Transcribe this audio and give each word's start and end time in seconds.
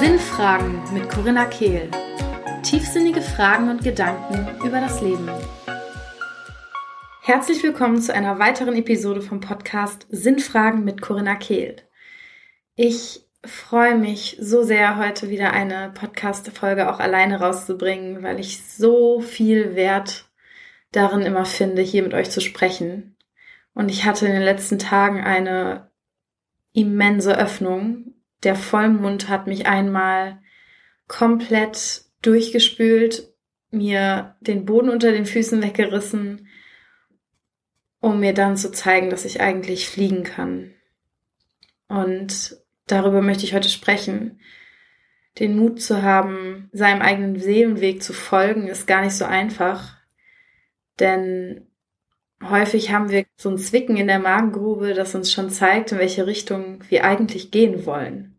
Sinnfragen 0.00 0.82
mit 0.94 1.10
Corinna 1.10 1.44
Kehl. 1.44 1.90
Tiefsinnige 2.62 3.20
Fragen 3.20 3.68
und 3.68 3.84
Gedanken 3.84 4.48
über 4.66 4.80
das 4.80 5.02
Leben. 5.02 5.28
Herzlich 7.20 7.62
willkommen 7.62 8.00
zu 8.00 8.14
einer 8.14 8.38
weiteren 8.38 8.74
Episode 8.76 9.20
vom 9.20 9.40
Podcast 9.40 10.06
Sinnfragen 10.08 10.84
mit 10.84 11.02
Corinna 11.02 11.34
Kehl. 11.34 11.76
Ich 12.74 13.26
freue 13.44 13.96
mich 13.96 14.38
so 14.40 14.62
sehr, 14.62 14.96
heute 14.98 15.28
wieder 15.28 15.52
eine 15.52 15.92
Podcast-Folge 15.92 16.90
auch 16.90 17.00
alleine 17.00 17.40
rauszubringen, 17.40 18.22
weil 18.22 18.40
ich 18.40 18.64
so 18.64 19.20
viel 19.20 19.74
Wert 19.74 20.30
darin 20.92 21.20
immer 21.20 21.44
finde, 21.44 21.82
hier 21.82 22.02
mit 22.02 22.14
euch 22.14 22.30
zu 22.30 22.40
sprechen. 22.40 23.13
Und 23.74 23.90
ich 23.90 24.04
hatte 24.04 24.26
in 24.26 24.32
den 24.32 24.42
letzten 24.42 24.78
Tagen 24.78 25.22
eine 25.22 25.90
immense 26.72 27.36
Öffnung. 27.36 28.14
Der 28.42 28.54
Vollmond 28.54 29.28
hat 29.28 29.46
mich 29.46 29.66
einmal 29.66 30.40
komplett 31.08 32.04
durchgespült, 32.22 33.32
mir 33.70 34.36
den 34.40 34.64
Boden 34.64 34.88
unter 34.88 35.12
den 35.12 35.26
Füßen 35.26 35.62
weggerissen, 35.62 36.48
um 38.00 38.20
mir 38.20 38.32
dann 38.32 38.56
zu 38.56 38.70
zeigen, 38.70 39.10
dass 39.10 39.24
ich 39.24 39.40
eigentlich 39.40 39.88
fliegen 39.88 40.22
kann. 40.22 40.72
Und 41.88 42.56
darüber 42.86 43.22
möchte 43.22 43.44
ich 43.44 43.54
heute 43.54 43.68
sprechen. 43.68 44.40
Den 45.38 45.56
Mut 45.56 45.80
zu 45.80 46.02
haben, 46.02 46.70
seinem 46.72 47.02
eigenen 47.02 47.38
Seelenweg 47.40 48.02
zu 48.02 48.12
folgen, 48.12 48.68
ist 48.68 48.86
gar 48.86 49.02
nicht 49.02 49.14
so 49.14 49.24
einfach. 49.24 49.96
Denn 51.00 51.66
häufig 52.50 52.92
haben 52.92 53.10
wir 53.10 53.24
so 53.36 53.50
ein 53.50 53.58
Zwicken 53.58 53.96
in 53.96 54.06
der 54.06 54.18
Magengrube, 54.18 54.94
das 54.94 55.14
uns 55.14 55.32
schon 55.32 55.50
zeigt, 55.50 55.92
in 55.92 55.98
welche 55.98 56.26
Richtung 56.26 56.82
wir 56.88 57.04
eigentlich 57.04 57.50
gehen 57.50 57.86
wollen. 57.86 58.38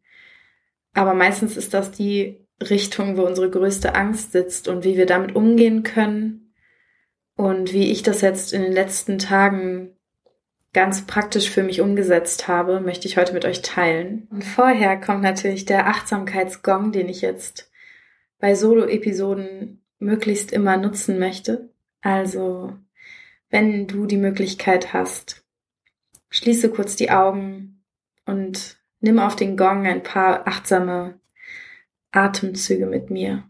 Aber 0.94 1.14
meistens 1.14 1.58
ist 1.58 1.73
das 1.73 1.92
die 1.92 2.45
Richtung, 2.62 3.17
wo 3.17 3.23
unsere 3.23 3.50
größte 3.50 3.95
Angst 3.95 4.31
sitzt 4.31 4.67
und 4.67 4.84
wie 4.84 4.97
wir 4.97 5.06
damit 5.06 5.36
umgehen 5.36 5.84
können 5.84 6.53
und 7.36 7.73
wie 7.73 7.92
ich 7.92 8.02
das 8.02 8.22
jetzt 8.22 8.53
in 8.53 8.62
den 8.62 8.72
letzten 8.72 9.20
Tagen 9.20 9.95
ganz 10.73 11.06
praktisch 11.06 11.50
für 11.50 11.64
mich 11.64 11.81
umgesetzt 11.81 12.47
habe, 12.47 12.81
möchte 12.81 13.08
ich 13.08 13.17
heute 13.17 13.34
mit 13.34 13.45
euch 13.45 13.62
teilen. 13.62 14.28
Und 14.30 14.44
vorher 14.44 15.00
kommt 15.00 15.22
natürlich 15.22 15.66
der 15.66 15.88
Achtsamkeitsgong, 15.88 16.92
den 16.92 17.08
ich 17.08 17.22
jetzt 17.22 17.72
bei 18.40 18.56
Solo-Episoden 18.56 19.81
möglichst 20.00 20.52
immer 20.52 20.78
nutzen 20.78 21.17
möchte. 21.17 21.69
Also, 22.02 22.73
wenn 23.56 23.88
du 23.88 24.06
die 24.06 24.17
Möglichkeit 24.17 24.92
hast, 24.92 25.45
schließe 26.30 26.70
kurz 26.72 26.98
die 26.98 27.09
Augen 27.09 27.86
und 28.25 28.81
nimm 29.00 29.17
auf 29.17 29.38
den 29.38 29.56
Gong 29.56 29.88
ein 29.88 30.03
paar 30.03 30.45
achtsame 30.45 31.22
Atemzüge 32.12 32.86
mit 32.86 33.09
mir. 33.09 33.45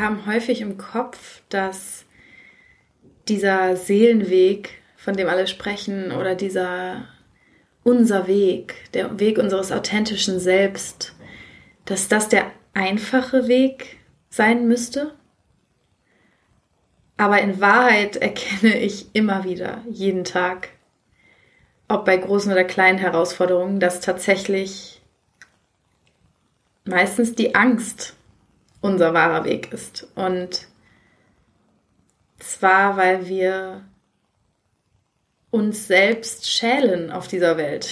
haben 0.00 0.26
häufig 0.26 0.60
im 0.60 0.78
Kopf, 0.78 1.42
dass 1.48 2.04
dieser 3.28 3.76
Seelenweg, 3.76 4.81
von 5.02 5.14
dem 5.14 5.28
alle 5.28 5.48
sprechen, 5.48 6.12
oder 6.12 6.36
dieser 6.36 7.08
unser 7.82 8.28
Weg, 8.28 8.74
der 8.94 9.18
Weg 9.18 9.38
unseres 9.38 9.72
authentischen 9.72 10.38
Selbst, 10.38 11.16
dass 11.84 12.06
das 12.06 12.28
der 12.28 12.52
einfache 12.72 13.48
Weg 13.48 13.98
sein 14.30 14.68
müsste. 14.68 15.12
Aber 17.16 17.40
in 17.40 17.60
Wahrheit 17.60 18.14
erkenne 18.16 18.78
ich 18.78 19.12
immer 19.12 19.42
wieder, 19.42 19.82
jeden 19.90 20.22
Tag, 20.22 20.68
ob 21.88 22.04
bei 22.04 22.16
großen 22.16 22.52
oder 22.52 22.62
kleinen 22.62 22.98
Herausforderungen, 22.98 23.80
dass 23.80 24.00
tatsächlich 24.00 25.02
meistens 26.84 27.34
die 27.34 27.56
Angst 27.56 28.14
unser 28.80 29.14
wahrer 29.14 29.44
Weg 29.44 29.72
ist. 29.72 30.06
Und 30.14 30.68
zwar, 32.38 32.96
weil 32.96 33.28
wir 33.28 33.82
uns 35.52 35.86
selbst 35.86 36.50
schälen 36.50 37.12
auf 37.12 37.28
dieser 37.28 37.56
Welt. 37.56 37.88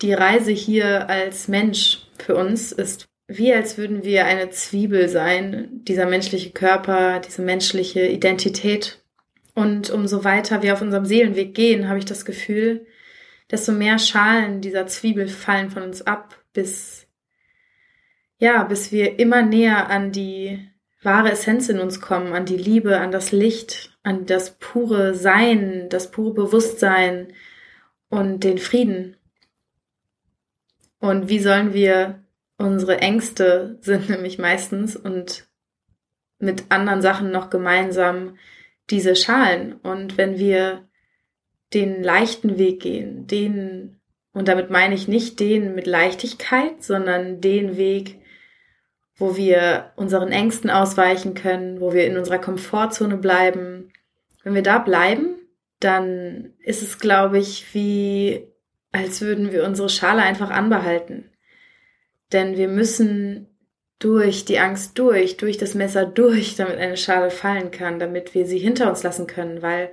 Die 0.00 0.14
Reise 0.14 0.52
hier 0.52 1.10
als 1.10 1.48
Mensch 1.48 2.06
für 2.18 2.34
uns 2.34 2.72
ist 2.72 3.06
wie 3.28 3.52
als 3.52 3.78
würden 3.78 4.04
wir 4.04 4.26
eine 4.26 4.50
Zwiebel 4.50 5.08
sein, 5.08 5.68
dieser 5.84 6.06
menschliche 6.06 6.50
Körper, 6.50 7.20
diese 7.20 7.42
menschliche 7.42 8.06
Identität. 8.06 9.02
Und 9.54 9.90
umso 9.90 10.24
weiter 10.24 10.62
wir 10.62 10.74
auf 10.74 10.82
unserem 10.82 11.06
Seelenweg 11.06 11.54
gehen, 11.54 11.88
habe 11.88 11.98
ich 11.98 12.04
das 12.04 12.24
Gefühl, 12.24 12.86
desto 13.50 13.72
mehr 13.72 13.98
Schalen 13.98 14.60
dieser 14.60 14.86
Zwiebel 14.86 15.28
fallen 15.28 15.70
von 15.70 15.82
uns 15.82 16.02
ab, 16.02 16.42
bis 16.52 17.06
ja, 18.38 18.64
bis 18.64 18.90
wir 18.90 19.18
immer 19.20 19.42
näher 19.42 19.88
an 19.88 20.10
die 20.10 20.68
wahre 21.02 21.32
Essenz 21.32 21.68
in 21.68 21.80
uns 21.80 22.00
kommen, 22.00 22.32
an 22.32 22.46
die 22.46 22.56
Liebe, 22.56 22.98
an 22.98 23.10
das 23.10 23.32
Licht, 23.32 23.96
an 24.02 24.26
das 24.26 24.58
pure 24.58 25.14
Sein, 25.14 25.88
das 25.88 26.10
pure 26.10 26.34
Bewusstsein 26.34 27.32
und 28.08 28.44
den 28.44 28.58
Frieden. 28.58 29.16
Und 30.98 31.28
wie 31.28 31.40
sollen 31.40 31.74
wir 31.74 32.22
unsere 32.58 32.98
Ängste 32.98 33.78
sind 33.80 34.08
nämlich 34.08 34.38
meistens 34.38 34.96
und 34.96 35.48
mit 36.38 36.64
anderen 36.70 37.02
Sachen 37.02 37.30
noch 37.30 37.50
gemeinsam 37.50 38.36
diese 38.90 39.14
Schalen. 39.14 39.74
Und 39.74 40.18
wenn 40.18 40.38
wir 40.38 40.88
den 41.72 42.02
leichten 42.02 42.58
Weg 42.58 42.80
gehen, 42.80 43.26
den, 43.26 44.00
und 44.32 44.48
damit 44.48 44.70
meine 44.70 44.94
ich 44.94 45.08
nicht 45.08 45.40
den 45.40 45.74
mit 45.74 45.86
Leichtigkeit, 45.86 46.82
sondern 46.82 47.40
den 47.40 47.76
Weg, 47.76 48.18
wo 49.22 49.36
wir 49.36 49.92
unseren 49.94 50.32
Ängsten 50.32 50.68
ausweichen 50.68 51.34
können, 51.34 51.80
wo 51.80 51.92
wir 51.92 52.08
in 52.08 52.16
unserer 52.16 52.40
Komfortzone 52.40 53.16
bleiben. 53.16 53.92
Wenn 54.42 54.54
wir 54.56 54.64
da 54.64 54.78
bleiben, 54.80 55.36
dann 55.78 56.54
ist 56.58 56.82
es, 56.82 56.98
glaube 56.98 57.38
ich, 57.38 57.72
wie 57.72 58.48
als 58.90 59.20
würden 59.20 59.52
wir 59.52 59.64
unsere 59.64 59.88
Schale 59.88 60.22
einfach 60.22 60.50
anbehalten. 60.50 61.30
Denn 62.32 62.56
wir 62.56 62.66
müssen 62.66 63.46
durch 64.00 64.44
die 64.44 64.58
Angst 64.58 64.98
durch, 64.98 65.36
durch 65.36 65.56
das 65.56 65.76
Messer 65.76 66.04
durch, 66.04 66.56
damit 66.56 66.78
eine 66.78 66.96
Schale 66.96 67.30
fallen 67.30 67.70
kann, 67.70 68.00
damit 68.00 68.34
wir 68.34 68.44
sie 68.44 68.58
hinter 68.58 68.90
uns 68.90 69.04
lassen 69.04 69.28
können, 69.28 69.62
weil 69.62 69.92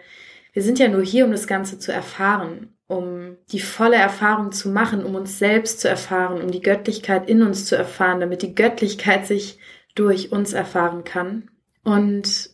wir 0.53 0.63
sind 0.63 0.79
ja 0.79 0.87
nur 0.87 1.03
hier, 1.03 1.25
um 1.25 1.31
das 1.31 1.45
Ganze 1.45 1.77
zu 1.77 1.91
erfahren 1.91 2.78
um 2.89 3.37
die 3.51 3.59
volle 3.59 3.97
Erfahrung 3.97 4.51
zu 4.51 4.67
machen, 4.67 5.05
um 5.05 5.13
uns 5.13 5.37
selbst 5.37 5.79
zu 5.79 5.87
erfahren, 5.87 6.41
um 6.41 6.49
die 6.49 6.61
Göttlichkeit 6.61 7.29
in 7.29 7.43
uns 7.43 7.65
zu 7.65 7.75
erfahren, 7.75 8.19
damit 8.19 8.41
die 8.41 8.55
Göttlichkeit 8.55 9.27
sich 9.27 9.59
durch 9.93 10.31
uns 10.31 10.53
erfahren 10.53 11.03
kann. 11.03 11.51
Und 11.83 12.49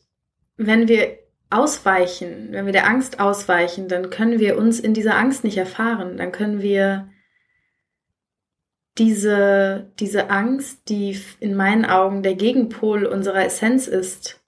wenn 0.57 0.89
wir 0.89 1.17
ausweichen, 1.49 2.49
wenn 2.51 2.65
wir 2.65 2.73
der 2.73 2.85
Angst 2.85 3.21
ausweichen, 3.21 3.87
dann 3.87 4.09
können 4.09 4.39
wir 4.39 4.57
uns 4.57 4.81
in 4.81 4.93
dieser 4.93 5.15
Angst 5.15 5.45
nicht 5.45 5.55
erfahren. 5.55 6.17
Dann 6.17 6.33
können 6.33 6.61
wir 6.61 7.09
diese, 8.97 9.89
diese 10.01 10.29
Angst, 10.29 10.89
die 10.89 11.17
in 11.39 11.55
meinen 11.55 11.85
Augen 11.85 12.23
der 12.23 12.35
Gegenpol 12.35 13.05
unserer 13.05 13.45
Essenz 13.45 13.87
ist, 13.87 14.43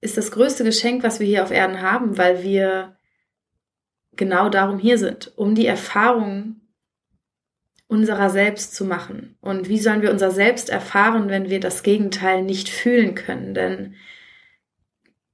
ist 0.00 0.16
das 0.16 0.30
größte 0.30 0.62
Geschenk, 0.62 1.02
was 1.02 1.18
wir 1.18 1.26
hier 1.26 1.42
auf 1.42 1.50
Erden 1.50 1.82
haben, 1.82 2.18
weil 2.18 2.44
wir 2.44 2.96
genau 4.16 4.48
darum 4.48 4.78
hier 4.78 4.98
sind, 4.98 5.32
um 5.36 5.54
die 5.54 5.66
Erfahrung 5.66 6.60
unserer 7.86 8.30
selbst 8.30 8.74
zu 8.74 8.84
machen. 8.84 9.36
Und 9.40 9.68
wie 9.68 9.78
sollen 9.78 10.02
wir 10.02 10.10
unser 10.10 10.30
Selbst 10.30 10.70
erfahren, 10.70 11.28
wenn 11.28 11.50
wir 11.50 11.60
das 11.60 11.82
Gegenteil 11.82 12.42
nicht 12.42 12.68
fühlen 12.68 13.14
können? 13.14 13.54
Denn 13.54 13.94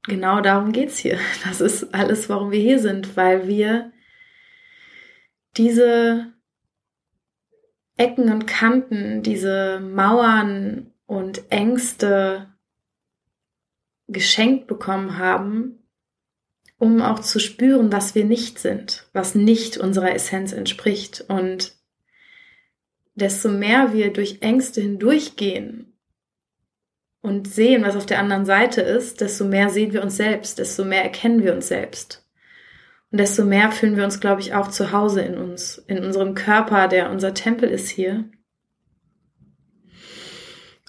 genau 0.04 0.40
darum 0.40 0.72
geht's 0.72 0.98
hier. 0.98 1.18
Das 1.44 1.60
ist 1.60 1.94
alles, 1.94 2.28
warum 2.28 2.50
wir 2.50 2.60
hier 2.60 2.78
sind, 2.78 3.16
weil 3.16 3.48
wir 3.48 3.92
diese 5.56 6.32
Ecken 7.96 8.32
und 8.32 8.46
Kanten, 8.46 9.22
diese 9.22 9.80
Mauern 9.80 10.92
und 11.06 11.50
Ängste 11.50 12.48
geschenkt 14.08 14.66
bekommen 14.66 15.18
haben, 15.18 15.79
um 16.80 17.02
auch 17.02 17.18
zu 17.18 17.38
spüren, 17.38 17.92
was 17.92 18.14
wir 18.14 18.24
nicht 18.24 18.58
sind, 18.58 19.06
was 19.12 19.34
nicht 19.34 19.76
unserer 19.76 20.14
Essenz 20.14 20.52
entspricht. 20.52 21.22
Und 21.28 21.74
desto 23.14 23.50
mehr 23.50 23.92
wir 23.92 24.14
durch 24.14 24.38
Ängste 24.40 24.80
hindurchgehen 24.80 25.92
und 27.20 27.46
sehen, 27.46 27.84
was 27.84 27.96
auf 27.96 28.06
der 28.06 28.18
anderen 28.18 28.46
Seite 28.46 28.80
ist, 28.80 29.20
desto 29.20 29.44
mehr 29.44 29.68
sehen 29.68 29.92
wir 29.92 30.02
uns 30.02 30.16
selbst, 30.16 30.58
desto 30.58 30.86
mehr 30.86 31.02
erkennen 31.02 31.44
wir 31.44 31.52
uns 31.52 31.68
selbst. 31.68 32.26
Und 33.12 33.18
desto 33.18 33.44
mehr 33.44 33.70
fühlen 33.72 33.98
wir 33.98 34.04
uns, 34.04 34.18
glaube 34.18 34.40
ich, 34.40 34.54
auch 34.54 34.68
zu 34.68 34.90
Hause 34.90 35.20
in 35.20 35.36
uns, 35.36 35.76
in 35.86 36.02
unserem 36.02 36.34
Körper, 36.34 36.88
der 36.88 37.10
unser 37.10 37.34
Tempel 37.34 37.68
ist 37.68 37.90
hier. 37.90 38.24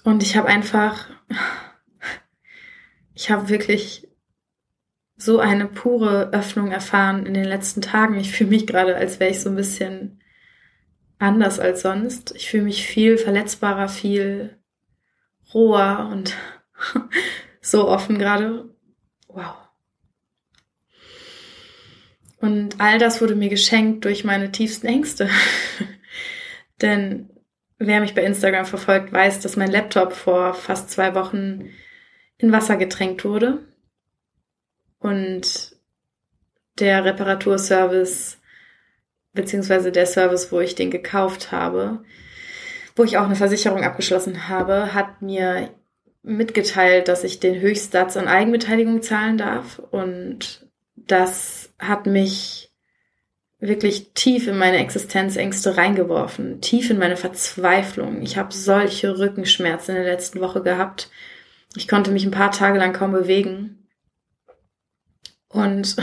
Und 0.04 0.22
ich 0.22 0.38
habe 0.38 0.48
einfach, 0.48 1.10
ich 3.14 3.30
habe 3.30 3.50
wirklich 3.50 4.08
so 5.24 5.38
eine 5.38 5.66
pure 5.66 6.32
Öffnung 6.32 6.72
erfahren 6.72 7.26
in 7.26 7.34
den 7.34 7.44
letzten 7.44 7.80
Tagen. 7.80 8.18
Ich 8.18 8.32
fühle 8.32 8.50
mich 8.50 8.66
gerade, 8.66 8.96
als 8.96 9.20
wäre 9.20 9.30
ich 9.30 9.40
so 9.40 9.50
ein 9.50 9.56
bisschen 9.56 10.20
anders 11.18 11.60
als 11.60 11.82
sonst. 11.82 12.34
Ich 12.34 12.50
fühle 12.50 12.64
mich 12.64 12.84
viel 12.84 13.18
verletzbarer, 13.18 13.88
viel 13.88 14.58
roher 15.54 16.08
und 16.10 16.36
so 17.60 17.88
offen 17.88 18.18
gerade. 18.18 18.68
Wow. 19.28 19.54
Und 22.38 22.80
all 22.80 22.98
das 22.98 23.20
wurde 23.20 23.36
mir 23.36 23.48
geschenkt 23.48 24.04
durch 24.04 24.24
meine 24.24 24.50
tiefsten 24.50 24.88
Ängste. 24.88 25.30
Denn 26.82 27.30
wer 27.78 28.00
mich 28.00 28.16
bei 28.16 28.24
Instagram 28.24 28.66
verfolgt, 28.66 29.12
weiß, 29.12 29.38
dass 29.38 29.56
mein 29.56 29.70
Laptop 29.70 30.12
vor 30.12 30.54
fast 30.54 30.90
zwei 30.90 31.14
Wochen 31.14 31.70
in 32.38 32.50
Wasser 32.50 32.76
getränkt 32.76 33.24
wurde 33.24 33.60
und 35.02 35.76
der 36.78 37.04
Reparaturservice 37.04 38.38
beziehungsweise 39.34 39.92
der 39.92 40.06
Service, 40.06 40.52
wo 40.52 40.60
ich 40.60 40.74
den 40.74 40.90
gekauft 40.90 41.52
habe, 41.52 42.04
wo 42.96 43.04
ich 43.04 43.18
auch 43.18 43.24
eine 43.24 43.36
Versicherung 43.36 43.82
abgeschlossen 43.84 44.48
habe, 44.48 44.94
hat 44.94 45.22
mir 45.22 45.70
mitgeteilt, 46.22 47.08
dass 47.08 47.24
ich 47.24 47.40
den 47.40 47.60
Höchstsatz 47.60 48.16
an 48.16 48.28
Eigenbeteiligung 48.28 49.02
zahlen 49.02 49.38
darf. 49.38 49.80
Und 49.90 50.66
das 50.94 51.70
hat 51.78 52.06
mich 52.06 52.70
wirklich 53.58 54.12
tief 54.12 54.46
in 54.48 54.58
meine 54.58 54.78
Existenzängste 54.78 55.76
reingeworfen, 55.76 56.60
tief 56.60 56.90
in 56.90 56.98
meine 56.98 57.16
Verzweiflung. 57.16 58.22
Ich 58.22 58.36
habe 58.36 58.52
solche 58.52 59.18
Rückenschmerzen 59.18 59.96
in 59.96 60.02
der 60.02 60.12
letzten 60.12 60.40
Woche 60.40 60.62
gehabt. 60.62 61.10
Ich 61.76 61.88
konnte 61.88 62.10
mich 62.10 62.24
ein 62.24 62.32
paar 62.32 62.50
Tage 62.50 62.78
lang 62.78 62.92
kaum 62.92 63.12
bewegen 63.12 63.81
und 65.52 65.96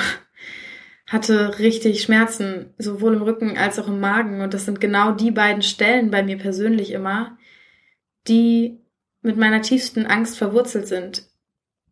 hatte 1.08 1.60
richtig 1.60 2.02
Schmerzen, 2.02 2.74
sowohl 2.78 3.16
im 3.16 3.24
Rücken 3.24 3.58
als 3.58 3.80
auch 3.80 3.88
im 3.88 4.00
Magen. 4.00 4.42
Und 4.42 4.54
das 4.54 4.66
sind 4.66 4.80
genau 4.80 5.12
die 5.12 5.32
beiden 5.32 5.64
Stellen 5.64 6.12
bei 6.12 6.24
mir 6.24 6.38
persönlich 6.38 6.92
immer, 6.92 7.38
die 8.28 8.80
mit 9.22 9.36
meiner 9.36 9.62
tiefsten 9.62 10.06
Angst 10.06 10.38
verwurzelt 10.38 10.88
sind. 10.88 11.28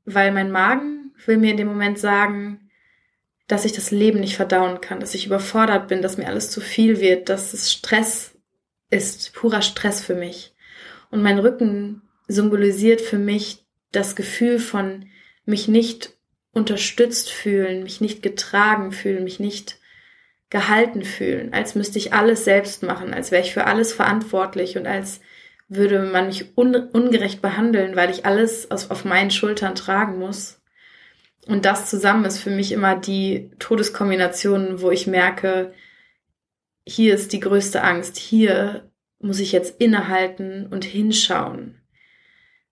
Weil 0.06 0.32
mein 0.32 0.52
Magen 0.52 1.14
will 1.26 1.38
mir 1.38 1.52
in 1.52 1.58
dem 1.58 1.68
Moment 1.68 1.98
sagen, 1.98 2.70
dass 3.48 3.66
ich 3.66 3.74
das 3.74 3.92
Leben 3.92 4.20
nicht 4.20 4.36
verdauen 4.36 4.82
kann, 4.82 5.00
dass 5.00 5.16
ich 5.16 5.26
überfordert 5.26 5.88
bin, 5.88 6.02
dass 6.02 6.18
mir 6.18 6.28
alles 6.28 6.52
zu 6.52 6.62
viel 6.62 7.00
wird, 7.00 7.30
dass 7.30 7.54
es 7.54 7.72
Stress 7.72 8.38
ist, 8.90 9.34
purer 9.34 9.62
Stress 9.62 10.04
für 10.04 10.16
mich. 10.16 10.54
Und 11.10 11.24
mein 11.24 11.40
Rücken 11.40 12.02
symbolisiert 12.28 13.02
für 13.02 13.18
mich 13.18 13.66
das 13.92 14.16
Gefühl 14.16 14.60
von 14.60 15.06
mich 15.46 15.68
nicht 15.68 16.17
unterstützt 16.58 17.30
fühlen, 17.30 17.84
mich 17.84 18.02
nicht 18.02 18.22
getragen 18.22 18.92
fühlen, 18.92 19.24
mich 19.24 19.40
nicht 19.40 19.80
gehalten 20.50 21.04
fühlen, 21.04 21.54
als 21.54 21.76
müsste 21.76 22.00
ich 22.00 22.14
alles 22.14 22.44
selbst 22.46 22.84
machen, 22.84 23.14
als 23.14 23.32
wäre 23.32 23.44
ich 23.44 23.54
für 23.54 23.66
alles 23.66 23.94
verantwortlich 23.94 24.78
und 24.78 24.88
als 24.88 25.22
würde 25.70 26.00
man 26.00 26.28
mich 26.28 26.58
un 26.58 26.76
ungerecht 26.76 27.42
behandeln, 27.42 27.96
weil 27.96 28.10
ich 28.10 28.26
alles 28.26 28.72
aus, 28.72 28.90
auf 28.90 29.06
meinen 29.06 29.32
Schultern 29.32 29.76
tragen 29.76 30.18
muss. 30.18 30.62
Und 31.46 31.66
das 31.66 31.90
zusammen 31.90 32.26
ist 32.26 32.40
für 32.40 32.50
mich 32.50 32.72
immer 32.72 32.96
die 32.96 33.52
Todeskombination, 33.60 34.82
wo 34.82 34.92
ich 34.92 35.08
merke, 35.08 35.74
hier 36.86 37.14
ist 37.14 37.34
die 37.34 37.42
größte 37.42 37.84
Angst, 37.84 38.18
hier 38.18 38.90
muss 39.20 39.40
ich 39.40 39.52
jetzt 39.52 39.82
innehalten 39.82 40.68
und 40.68 40.86
hinschauen. 40.86 41.82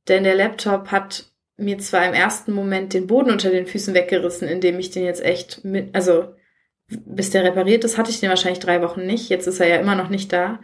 Denn 0.08 0.24
der 0.24 0.36
Laptop 0.36 0.92
hat 0.92 1.32
mir 1.58 1.78
zwar 1.78 2.06
im 2.06 2.14
ersten 2.14 2.52
Moment 2.52 2.94
den 2.94 3.08
Boden 3.08 3.32
unter 3.32 3.50
den 3.50 3.66
Füßen 3.66 3.94
weggerissen, 3.94 4.48
indem 4.48 4.80
ich 4.80 4.92
den 4.92 5.06
jetzt 5.06 5.24
echt 5.24 5.64
mit, 5.64 5.96
also 5.96 6.34
bis 6.88 7.32
der 7.32 7.44
repariert 7.44 7.84
ist, 7.84 7.98
hatte 7.98 8.12
ich 8.12 8.20
den 8.20 8.30
wahrscheinlich 8.30 8.60
drei 8.60 8.82
Wochen 8.82 9.06
nicht. 9.06 9.30
Jetzt 9.30 9.48
ist 9.48 9.60
er 9.60 9.68
ja 9.68 9.78
immer 9.78 9.96
noch 9.96 10.10
nicht 10.10 10.32
da. 10.32 10.60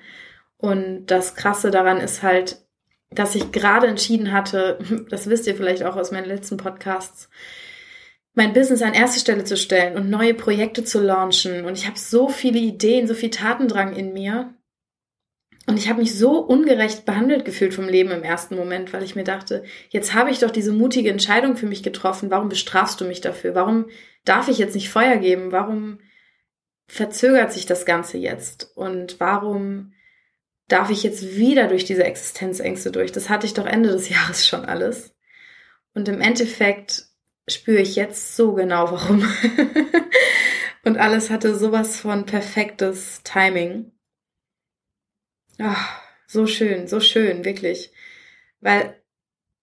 Und 0.58 1.08
das 1.08 1.36
Krasse 1.36 1.72
daran 1.72 1.98
ist 1.98 2.22
halt, 2.22 2.62
dass 3.10 3.36
ich 3.36 3.52
gerade 3.52 3.88
entschieden 3.88 4.32
hatte, 4.32 4.80
das 5.10 5.28
wisst 5.28 5.48
ihr 5.48 5.56
vielleicht 5.56 5.84
auch 5.84 5.96
aus 5.96 6.12
meinen 6.12 6.28
letzten 6.28 6.58
Podcasts, 6.58 7.30
mein 8.34 8.54
Business 8.54 8.82
an 8.82 8.94
erste 8.94 9.20
Stelle 9.20 9.44
zu 9.44 9.58
stellen 9.58 9.98
und 9.98 10.10
neue 10.10 10.34
Projekte 10.34 10.84
zu 10.86 11.02
launchen. 11.02 11.66
Und 11.66 11.78
ich 11.78 11.88
habe 11.88 12.00
so 12.00 12.30
viele 12.30 12.60
Ideen, 12.60 13.08
so 13.08 13.14
viel 13.14 13.30
Tatendrang 13.30 13.94
in 13.94 14.14
mir. 14.14 14.54
Und 15.68 15.78
ich 15.78 15.90
habe 15.90 16.02
mich 16.02 16.18
so 16.18 16.40
ungerecht 16.40 17.06
behandelt 17.06 17.46
gefühlt 17.46 17.74
vom 17.74 17.88
Leben 17.88 18.12
im 18.12 18.24
ersten 18.24 18.56
Moment, 18.56 18.94
weil 18.94 19.04
ich 19.04 19.16
mir 19.16 19.24
dachte, 19.24 19.64
jetzt 19.90 20.14
habe 20.14 20.32
ich 20.32 20.40
doch 20.40 20.50
diese 20.50 20.72
mutige 20.72 21.12
Entscheidung 21.12 21.56
für 21.56 21.68
mich 21.68 21.84
getroffen. 21.84 22.32
Warum 22.32 22.50
bestrafst 22.50 23.00
du 23.00 23.06
mich 23.06 23.22
dafür? 23.22 23.54
Warum 23.54 23.86
darf 24.26 24.48
ich 24.48 24.58
jetzt 24.58 24.74
nicht 24.74 24.90
Feuer 24.90 25.18
geben? 25.18 25.52
Warum 25.52 26.00
verzögert 26.88 27.54
sich 27.54 27.68
das 27.68 27.86
Ganze 27.86 28.18
jetzt? 28.18 28.76
Und 28.76 29.20
warum 29.20 29.94
darf 30.68 30.90
ich 30.90 31.04
jetzt 31.04 31.36
wieder 31.36 31.68
durch 31.68 31.86
diese 31.86 32.04
Existenzängste 32.04 32.92
durch? 32.92 33.12
Das 33.12 33.30
hatte 33.30 33.46
ich 33.46 33.54
doch 33.54 33.66
Ende 33.68 33.90
des 33.90 34.10
Jahres 34.10 34.48
schon 34.48 34.66
alles. 34.66 35.16
Und 35.94 36.10
im 36.10 36.22
Endeffekt 36.22 37.06
spüre 37.48 37.82
ich 37.82 37.96
jetzt 37.96 38.36
so 38.36 38.54
genau, 38.54 38.92
warum. 38.92 39.24
Und 40.84 40.98
alles 40.98 41.30
hatte 41.30 41.54
sowas 41.56 42.00
von 42.00 42.26
perfektes 42.26 43.22
Timing. 43.24 43.92
Ach, 45.64 46.02
so 46.26 46.48
schön, 46.48 46.88
so 46.88 47.00
schön, 47.00 47.46
wirklich. 47.46 47.92
Weil 48.62 48.96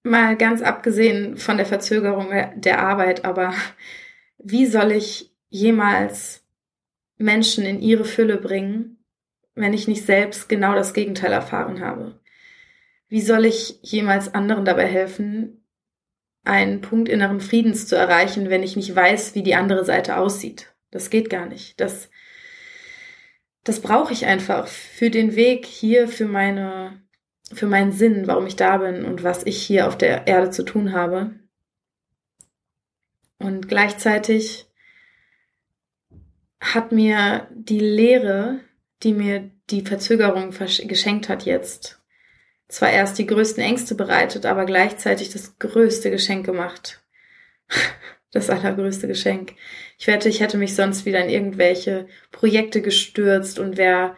mal 0.04 0.36
ganz 0.36 0.62
abgesehen 0.62 1.36
von 1.36 1.56
der 1.56 1.66
Verzögerung 1.66 2.30
der 2.56 2.80
Arbeit, 2.80 3.24
aber 3.24 3.52
wie 4.38 4.66
soll 4.66 4.92
ich 4.92 5.34
jemals 5.48 6.44
Menschen 7.16 7.64
in 7.66 7.80
ihre 7.80 8.04
Fülle 8.04 8.36
bringen, 8.36 9.04
wenn 9.54 9.72
ich 9.72 9.88
nicht 9.88 10.04
selbst 10.06 10.48
genau 10.48 10.74
das 10.74 10.94
Gegenteil 10.94 11.32
erfahren 11.32 11.80
habe? 11.80 12.20
Wie 13.08 13.22
soll 13.22 13.44
ich 13.44 13.80
jemals 13.82 14.32
anderen 14.34 14.64
dabei 14.64 14.86
helfen, 14.86 15.64
einen 16.44 16.80
Punkt 16.80 17.08
inneren 17.08 17.40
Friedens 17.40 17.88
zu 17.88 17.96
erreichen, 17.96 18.50
wenn 18.50 18.62
ich 18.62 18.76
nicht 18.76 18.94
weiß, 18.94 19.34
wie 19.34 19.42
die 19.42 19.56
andere 19.56 19.84
Seite 19.84 20.16
aussieht? 20.18 20.72
Das 20.90 21.10
geht 21.10 21.28
gar 21.28 21.46
nicht. 21.46 21.80
Das 21.80 22.08
das 23.68 23.80
brauche 23.80 24.14
ich 24.14 24.24
einfach 24.24 24.66
für 24.66 25.10
den 25.10 25.36
Weg 25.36 25.66
hier, 25.66 26.08
für 26.08 26.24
meine, 26.24 27.02
für 27.52 27.66
meinen 27.66 27.92
Sinn, 27.92 28.26
warum 28.26 28.46
ich 28.46 28.56
da 28.56 28.78
bin 28.78 29.04
und 29.04 29.22
was 29.22 29.44
ich 29.44 29.60
hier 29.60 29.86
auf 29.86 29.98
der 29.98 30.26
Erde 30.26 30.50
zu 30.50 30.62
tun 30.62 30.94
habe. 30.94 31.34
Und 33.38 33.68
gleichzeitig 33.68 34.66
hat 36.60 36.92
mir 36.92 37.46
die 37.52 37.78
Lehre, 37.78 38.60
die 39.02 39.12
mir 39.12 39.50
die 39.68 39.82
Verzögerung 39.82 40.50
geschenkt 40.50 41.28
hat 41.28 41.44
jetzt, 41.44 42.00
zwar 42.68 42.90
erst 42.90 43.18
die 43.18 43.26
größten 43.26 43.62
Ängste 43.62 43.94
bereitet, 43.94 44.46
aber 44.46 44.64
gleichzeitig 44.64 45.28
das 45.28 45.58
größte 45.58 46.10
Geschenk 46.10 46.46
gemacht. 46.46 47.02
das 48.30 48.50
allergrößte 48.50 49.08
Geschenk. 49.08 49.54
Ich 49.98 50.06
wette, 50.06 50.28
ich 50.28 50.40
hätte 50.40 50.58
mich 50.58 50.74
sonst 50.74 51.06
wieder 51.06 51.22
in 51.24 51.30
irgendwelche 51.30 52.06
Projekte 52.30 52.82
gestürzt 52.82 53.58
und 53.58 53.76
wäre 53.76 54.16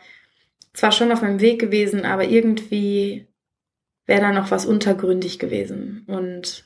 zwar 0.73 0.93
schon 0.93 1.13
auf 1.13 1.23
meinem 1.23 1.41
Weg 1.41 1.61
gewesen, 1.61 2.05
aber 2.05 2.25
irgendwie 2.25 3.27
wäre 4.07 4.23
da 4.23 4.33
noch 4.33 4.51
was 4.51 4.67
untergründig 4.67 5.39
gewesen. 5.39 6.05
Und 6.07 6.65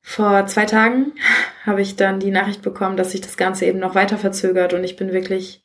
vor 0.00 0.46
zwei 0.46 0.66
Tagen 0.66 1.12
habe 1.64 1.82
ich 1.82 1.96
dann 1.96 2.20
die 2.20 2.30
Nachricht 2.30 2.62
bekommen, 2.62 2.96
dass 2.96 3.12
sich 3.12 3.20
das 3.20 3.36
Ganze 3.36 3.66
eben 3.66 3.78
noch 3.78 3.94
weiter 3.94 4.18
verzögert 4.18 4.72
und 4.72 4.84
ich 4.84 4.96
bin 4.96 5.12
wirklich 5.12 5.64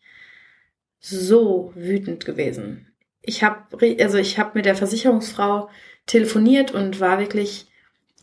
so 1.00 1.72
wütend 1.76 2.26
gewesen. 2.26 2.88
Ich 3.22 3.44
habe 3.44 3.78
also 4.02 4.18
ich 4.18 4.40
habe 4.40 4.52
mit 4.56 4.66
der 4.66 4.76
Versicherungsfrau 4.76 5.70
telefoniert 6.06 6.72
und 6.72 7.00
war 7.00 7.20
wirklich 7.20 7.68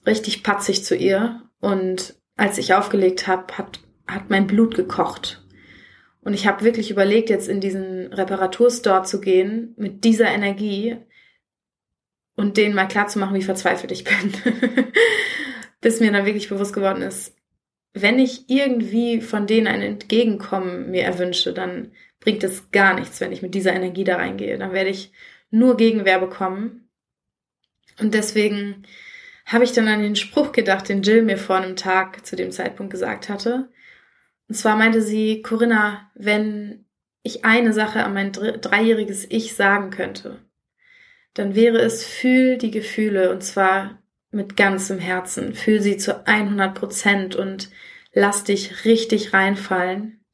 richtig 0.04 0.42
patzig 0.42 0.84
zu 0.84 0.96
ihr 0.96 1.45
und 1.60 2.14
als 2.36 2.58
ich 2.58 2.74
aufgelegt 2.74 3.26
habe, 3.26 3.56
hat, 3.56 3.80
hat 4.06 4.30
mein 4.30 4.46
Blut 4.46 4.74
gekocht. 4.74 5.42
Und 6.20 6.34
ich 6.34 6.46
habe 6.46 6.64
wirklich 6.64 6.90
überlegt, 6.90 7.30
jetzt 7.30 7.48
in 7.48 7.60
diesen 7.60 8.12
Reparaturstore 8.12 9.04
zu 9.04 9.20
gehen 9.20 9.74
mit 9.76 10.04
dieser 10.04 10.26
Energie 10.26 10.96
und 12.34 12.56
denen 12.56 12.74
mal 12.74 12.88
klar 12.88 13.06
zu 13.06 13.18
machen, 13.18 13.36
wie 13.36 13.42
verzweifelt 13.42 13.92
ich 13.92 14.04
bin. 14.04 14.32
Bis 15.80 16.00
mir 16.00 16.12
dann 16.12 16.26
wirklich 16.26 16.48
bewusst 16.48 16.74
geworden 16.74 17.02
ist, 17.02 17.36
wenn 17.94 18.18
ich 18.18 18.50
irgendwie 18.50 19.22
von 19.22 19.46
denen 19.46 19.66
ein 19.66 19.80
Entgegenkommen 19.80 20.90
mir 20.90 21.04
erwünsche, 21.04 21.54
dann 21.54 21.92
bringt 22.20 22.44
es 22.44 22.70
gar 22.70 22.94
nichts, 22.94 23.20
wenn 23.20 23.32
ich 23.32 23.40
mit 23.40 23.54
dieser 23.54 23.72
Energie 23.72 24.04
da 24.04 24.16
reingehe. 24.16 24.58
Dann 24.58 24.72
werde 24.72 24.90
ich 24.90 25.12
nur 25.50 25.78
Gegenwehr 25.78 26.18
bekommen. 26.18 26.88
Und 27.98 28.12
deswegen 28.12 28.82
habe 29.46 29.64
ich 29.64 29.72
dann 29.72 29.88
an 29.88 30.02
den 30.02 30.16
Spruch 30.16 30.52
gedacht, 30.52 30.88
den 30.88 31.02
Jill 31.02 31.22
mir 31.22 31.38
vor 31.38 31.56
einem 31.56 31.76
Tag 31.76 32.26
zu 32.26 32.34
dem 32.34 32.50
Zeitpunkt 32.50 32.92
gesagt 32.92 33.28
hatte. 33.28 33.70
Und 34.48 34.56
zwar 34.56 34.76
meinte 34.76 35.00
sie, 35.00 35.40
Corinna, 35.40 36.10
wenn 36.14 36.84
ich 37.22 37.44
eine 37.44 37.72
Sache 37.72 38.04
an 38.04 38.14
mein 38.14 38.32
dreijähriges 38.32 39.26
Ich 39.30 39.54
sagen 39.54 39.90
könnte, 39.90 40.40
dann 41.34 41.54
wäre 41.54 41.78
es, 41.78 42.04
fühl 42.04 42.58
die 42.58 42.70
Gefühle 42.70 43.30
und 43.30 43.42
zwar 43.42 44.02
mit 44.30 44.56
ganzem 44.56 44.98
Herzen. 44.98 45.54
Fühl 45.54 45.80
sie 45.80 45.96
zu 45.96 46.26
100 46.26 46.74
Prozent 46.74 47.36
und 47.36 47.70
lass 48.12 48.44
dich 48.44 48.84
richtig 48.84 49.32
reinfallen. 49.32 50.24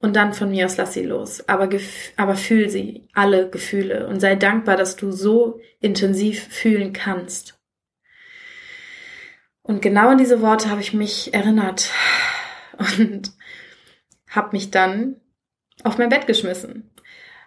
Und 0.00 0.14
dann 0.14 0.32
von 0.32 0.50
mir 0.50 0.66
aus 0.66 0.76
lass 0.76 0.94
sie 0.94 1.02
los. 1.02 1.46
Aber, 1.48 1.68
aber 2.16 2.36
fühl 2.36 2.70
sie, 2.70 3.08
alle 3.12 3.50
Gefühle 3.50 4.06
und 4.06 4.20
sei 4.20 4.36
dankbar, 4.36 4.76
dass 4.76 4.96
du 4.96 5.10
so 5.10 5.60
intensiv 5.80 6.46
fühlen 6.48 6.92
kannst. 6.92 7.57
Und 9.68 9.82
genau 9.82 10.08
an 10.08 10.18
diese 10.18 10.40
Worte 10.40 10.70
habe 10.70 10.80
ich 10.80 10.94
mich 10.94 11.34
erinnert 11.34 11.90
und 12.78 13.32
habe 14.26 14.56
mich 14.56 14.70
dann 14.70 15.20
auf 15.84 15.98
mein 15.98 16.08
Bett 16.08 16.26
geschmissen, 16.26 16.90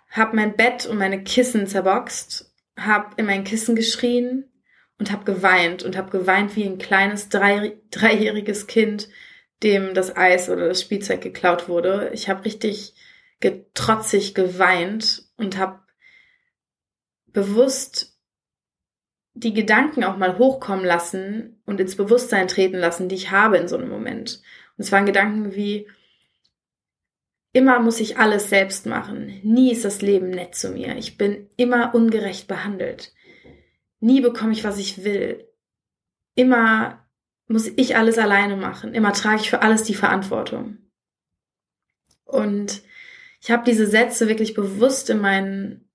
habe 0.07 0.35
mein 0.35 0.55
Bett 0.55 0.85
und 0.85 0.99
meine 0.99 1.23
Kissen 1.23 1.65
zerboxt, 1.65 2.53
habe 2.77 3.15
in 3.17 3.25
mein 3.25 3.43
Kissen 3.43 3.75
geschrien 3.75 4.51
und 4.99 5.11
habe 5.11 5.25
geweint 5.25 5.81
und 5.81 5.97
habe 5.97 6.11
geweint 6.11 6.55
wie 6.55 6.63
ein 6.63 6.77
kleines 6.77 7.29
drei, 7.29 7.79
dreijähriges 7.89 8.67
Kind, 8.67 9.09
dem 9.63 9.95
das 9.95 10.15
Eis 10.15 10.47
oder 10.47 10.67
das 10.67 10.79
Spielzeug 10.79 11.21
geklaut 11.21 11.69
wurde. 11.69 12.11
Ich 12.13 12.29
habe 12.29 12.45
richtig 12.45 12.93
getrotzig 13.39 14.35
geweint 14.35 15.23
und 15.37 15.57
habe 15.57 15.79
bewusst 17.25 18.15
die 19.33 19.55
Gedanken 19.55 20.03
auch 20.03 20.17
mal 20.17 20.37
hochkommen 20.37 20.85
lassen 20.85 21.60
und 21.71 21.79
ins 21.79 21.95
Bewusstsein 21.95 22.47
treten 22.47 22.77
lassen, 22.77 23.09
die 23.09 23.15
ich 23.15 23.31
habe 23.31 23.57
in 23.57 23.67
so 23.67 23.77
einem 23.77 23.89
Moment. 23.89 24.41
Und 24.77 24.83
es 24.83 24.91
waren 24.91 25.05
Gedanken 25.05 25.55
wie, 25.55 25.87
immer 27.53 27.79
muss 27.79 27.99
ich 27.99 28.17
alles 28.17 28.49
selbst 28.49 28.85
machen. 28.85 29.39
Nie 29.43 29.71
ist 29.71 29.85
das 29.85 30.01
Leben 30.01 30.29
nett 30.29 30.55
zu 30.55 30.71
mir. 30.71 30.97
Ich 30.97 31.17
bin 31.17 31.49
immer 31.57 31.95
ungerecht 31.95 32.47
behandelt. 32.47 33.13
Nie 33.99 34.21
bekomme 34.21 34.51
ich, 34.51 34.63
was 34.63 34.77
ich 34.77 35.03
will. 35.03 35.47
Immer 36.35 37.07
muss 37.47 37.67
ich 37.67 37.95
alles 37.97 38.17
alleine 38.17 38.55
machen. 38.55 38.93
Immer 38.93 39.13
trage 39.13 39.41
ich 39.41 39.49
für 39.49 39.61
alles 39.61 39.83
die 39.83 39.95
Verantwortung. 39.95 40.77
Und 42.25 42.81
ich 43.41 43.51
habe 43.51 43.63
diese 43.65 43.87
Sätze 43.87 44.27
wirklich 44.27 44.53
bewusst 44.53 45.09
in 45.09 45.19
mein 45.19 45.85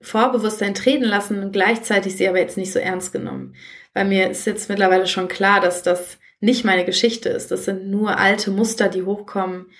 Vorbewusstsein 0.00 0.74
treten 0.74 1.04
lassen 1.04 1.42
und 1.42 1.52
gleichzeitig 1.52 2.16
sie 2.16 2.28
aber 2.28 2.38
jetzt 2.38 2.56
nicht 2.56 2.72
so 2.72 2.78
ernst 2.78 3.12
genommen. 3.12 3.54
Weil 3.98 4.04
mir 4.04 4.30
ist 4.30 4.46
jetzt 4.46 4.68
mittlerweile 4.68 5.08
schon 5.08 5.26
klar, 5.26 5.58
dass 5.58 5.82
das 5.82 6.20
nicht 6.38 6.64
meine 6.64 6.84
Geschichte 6.84 7.30
ist. 7.30 7.50
Das 7.50 7.64
sind 7.64 7.90
nur 7.90 8.16
alte 8.16 8.52
Muster, 8.52 8.88
die 8.88 9.02
hochkommen 9.02 9.72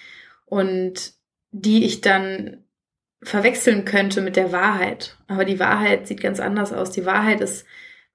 und 0.45 1.13
die 1.53 1.85
ich 1.85 2.01
dann 2.01 2.65
verwechseln 3.23 3.85
könnte 3.85 4.21
mit 4.21 4.35
der 4.35 4.51
Wahrheit. 4.51 5.17
Aber 5.29 5.45
die 5.45 5.61
Wahrheit 5.61 6.09
sieht 6.09 6.21
ganz 6.21 6.41
anders 6.41 6.73
aus. 6.73 6.91
Die 6.91 7.07
Wahrheit 7.07 7.41
ist 7.41 7.65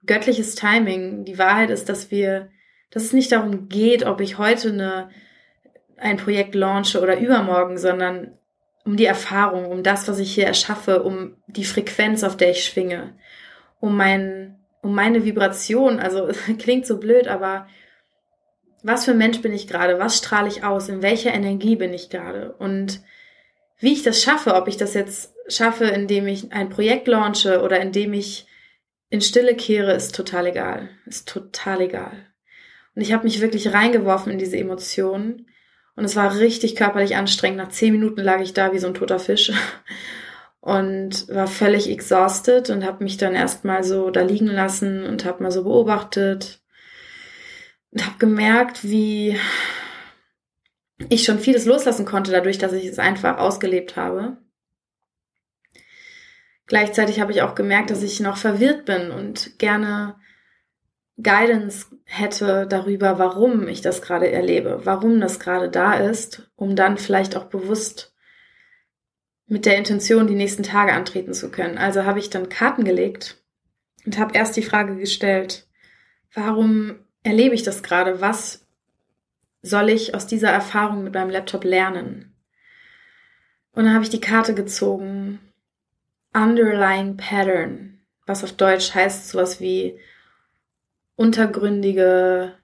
göttliches 0.05 0.55
Timing. 0.55 1.24
Die 1.24 1.38
Wahrheit 1.38 1.69
ist, 1.69 1.88
dass 1.88 2.12
wir, 2.12 2.50
dass 2.91 3.03
es 3.03 3.13
nicht 3.13 3.31
darum 3.31 3.69
geht, 3.69 4.05
ob 4.05 4.19
ich 4.19 4.38
heute 4.38 4.74
eine, 4.74 5.10
ein 5.95 6.17
Projekt 6.17 6.53
launche 6.53 7.00
oder 7.00 7.17
übermorgen, 7.17 7.77
sondern 7.77 8.38
um 8.83 8.98
die 8.98 9.05
Erfahrung, 9.05 9.67
um 9.67 9.83
das, 9.83 10.10
was 10.10 10.19
ich 10.19 10.33
hier 10.33 10.48
erschaffe, 10.48 11.01
um 11.01 11.38
die 11.48 11.63
Frequenz, 11.63 12.25
auf 12.25 12.36
der 12.36 12.51
ich 12.51 12.65
schwinge, 12.65 13.15
um 13.79 13.95
mein, 13.95 14.60
um 14.83 14.93
meine 14.93 15.25
Vibration. 15.25 15.99
Also 15.99 16.29
klingt 16.59 16.85
so 16.85 16.99
blöd, 16.99 17.27
aber 17.27 17.67
was 18.83 19.05
für 19.05 19.11
ein 19.11 19.17
Mensch 19.17 19.41
bin 19.41 19.53
ich 19.53 19.67
gerade? 19.67 19.97
Was 19.97 20.17
strahle 20.17 20.49
ich 20.49 20.63
aus? 20.63 20.89
In 20.89 21.01
welcher 21.01 21.33
Energie 21.33 21.75
bin 21.75 21.93
ich 21.93 22.09
gerade? 22.09 22.53
Und 22.59 23.01
wie 23.79 23.93
ich 23.93 24.03
das 24.03 24.21
schaffe, 24.21 24.53
ob 24.53 24.67
ich 24.67 24.77
das 24.77 24.93
jetzt 24.93 25.33
schaffe, 25.47 25.85
indem 25.85 26.27
ich 26.27 26.51
ein 26.53 26.69
Projekt 26.69 27.07
launche 27.07 27.61
oder 27.61 27.79
indem 27.79 28.13
ich 28.13 28.45
in 29.09 29.21
Stille 29.21 29.55
kehre, 29.55 29.93
ist 29.93 30.15
total 30.15 30.47
egal. 30.47 30.89
Ist 31.05 31.27
total 31.29 31.81
egal. 31.81 32.11
Und 32.95 33.01
ich 33.01 33.13
habe 33.13 33.23
mich 33.23 33.41
wirklich 33.41 33.73
reingeworfen 33.73 34.31
in 34.31 34.37
diese 34.37 34.57
Emotionen. 34.57 35.47
Und 35.95 36.03
es 36.05 36.15
war 36.15 36.37
richtig 36.39 36.75
körperlich 36.75 37.15
anstrengend. 37.15 37.57
Nach 37.57 37.69
zehn 37.69 37.93
Minuten 37.93 38.21
lag 38.21 38.41
ich 38.41 38.53
da 38.53 38.73
wie 38.73 38.79
so 38.79 38.87
ein 38.87 38.93
toter 38.93 39.19
Fisch 39.19 39.51
und 40.63 41.27
war 41.27 41.48
völlig 41.48 41.89
exhausted 41.89 42.70
und 42.70 42.86
habe 42.86 43.03
mich 43.03 43.17
dann 43.17 43.36
erstmal 43.36 43.84
so 43.84 44.10
da 44.12 44.22
liegen 44.22 44.48
lassen 44.48 45.03
und 45.05 45.25
habe 45.25 45.43
mal 45.43 45.51
so 45.51 45.65
beobachtet 45.65 46.62
und 47.91 48.05
habe 48.05 48.17
gemerkt, 48.17 48.82
wie 48.86 49.38
ich 51.10 51.25
schon 51.25 51.39
vieles 51.39 51.65
loslassen 51.65 52.05
konnte, 52.05 52.32
dadurch, 52.32 52.60
dass 52.60 52.72
ich 52.72 52.86
es 52.86 52.98
einfach 52.98 53.39
ausgelebt 53.39 53.98
habe. 53.98 54.38
Gleichzeitig 56.65 57.20
habe 57.20 57.34
ich 57.34 57.41
auch 57.41 57.55
gemerkt, 57.55 57.89
dass 57.89 58.01
ich 58.01 58.22
noch 58.22 58.38
verwirrt 58.38 58.86
bin 58.86 59.12
und 59.12 59.60
gerne 59.60 60.15
Guidance 61.22 61.88
hätte 62.05 62.67
darüber, 62.67 63.20
warum 63.20 63.67
ich 63.67 63.82
das 63.82 64.01
gerade 64.01 64.32
erlebe, 64.32 64.79
warum 64.86 65.20
das 65.20 65.41
gerade 65.41 65.70
da 65.70 65.96
ist, 65.96 66.50
um 66.55 66.77
dann 66.77 66.98
vielleicht 66.98 67.36
auch 67.36 67.48
bewusst 67.48 68.12
mit 69.47 69.65
der 69.65 69.77
Intention 69.77 70.27
die 70.27 70.35
nächsten 70.35 70.63
Tage 70.63 70.93
antreten 70.93 71.33
zu 71.33 71.51
können. 71.51 71.77
Also 71.77 72.05
habe 72.05 72.19
ich 72.19 72.29
dann 72.29 72.50
Karten 72.50 72.83
gelegt 72.83 73.43
und 74.05 74.17
habe 74.17 74.35
erst 74.35 74.55
die 74.55 74.63
Frage 74.63 74.95
gestellt, 74.95 75.67
warum 76.33 77.00
erlebe 77.23 77.55
ich 77.55 77.63
das 77.63 77.83
gerade? 77.83 78.21
Was 78.21 78.65
soll 79.62 79.89
ich 79.89 80.15
aus 80.15 80.27
dieser 80.27 80.50
Erfahrung 80.50 81.03
mit 81.03 81.13
meinem 81.13 81.29
Laptop 81.29 81.63
lernen? 81.63 82.35
Und 83.73 83.85
dann 83.85 83.93
habe 83.93 84.03
ich 84.03 84.09
die 84.09 84.21
Karte 84.21 84.53
gezogen. 84.53 85.39
Underlying 86.33 87.17
Pattern, 87.17 88.00
was 88.25 88.43
auf 88.43 88.53
Deutsch 88.53 88.93
heißt 88.93 89.29
sowas 89.29 89.59
wie 89.59 90.00
untergründige 91.15 92.57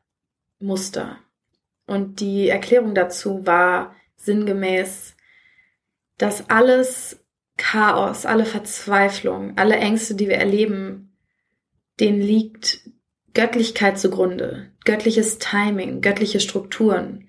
Muster. 0.59 1.19
Und 1.85 2.19
die 2.19 2.49
Erklärung 2.49 2.95
dazu 2.95 3.45
war 3.45 3.95
sinngemäß, 4.15 5.15
dass 6.19 6.49
alles 6.49 7.19
Chaos, 7.57 8.25
alle 8.25 8.45
Verzweiflung, 8.45 9.57
alle 9.57 9.75
Ängste, 9.75 10.15
die 10.15 10.27
wir 10.27 10.37
erleben, 10.37 11.17
denen 11.99 12.21
liegt 12.21 12.81
Göttlichkeit 13.33 13.99
zugrunde, 13.99 14.71
göttliches 14.85 15.39
Timing, 15.39 16.01
göttliche 16.01 16.39
Strukturen. 16.39 17.27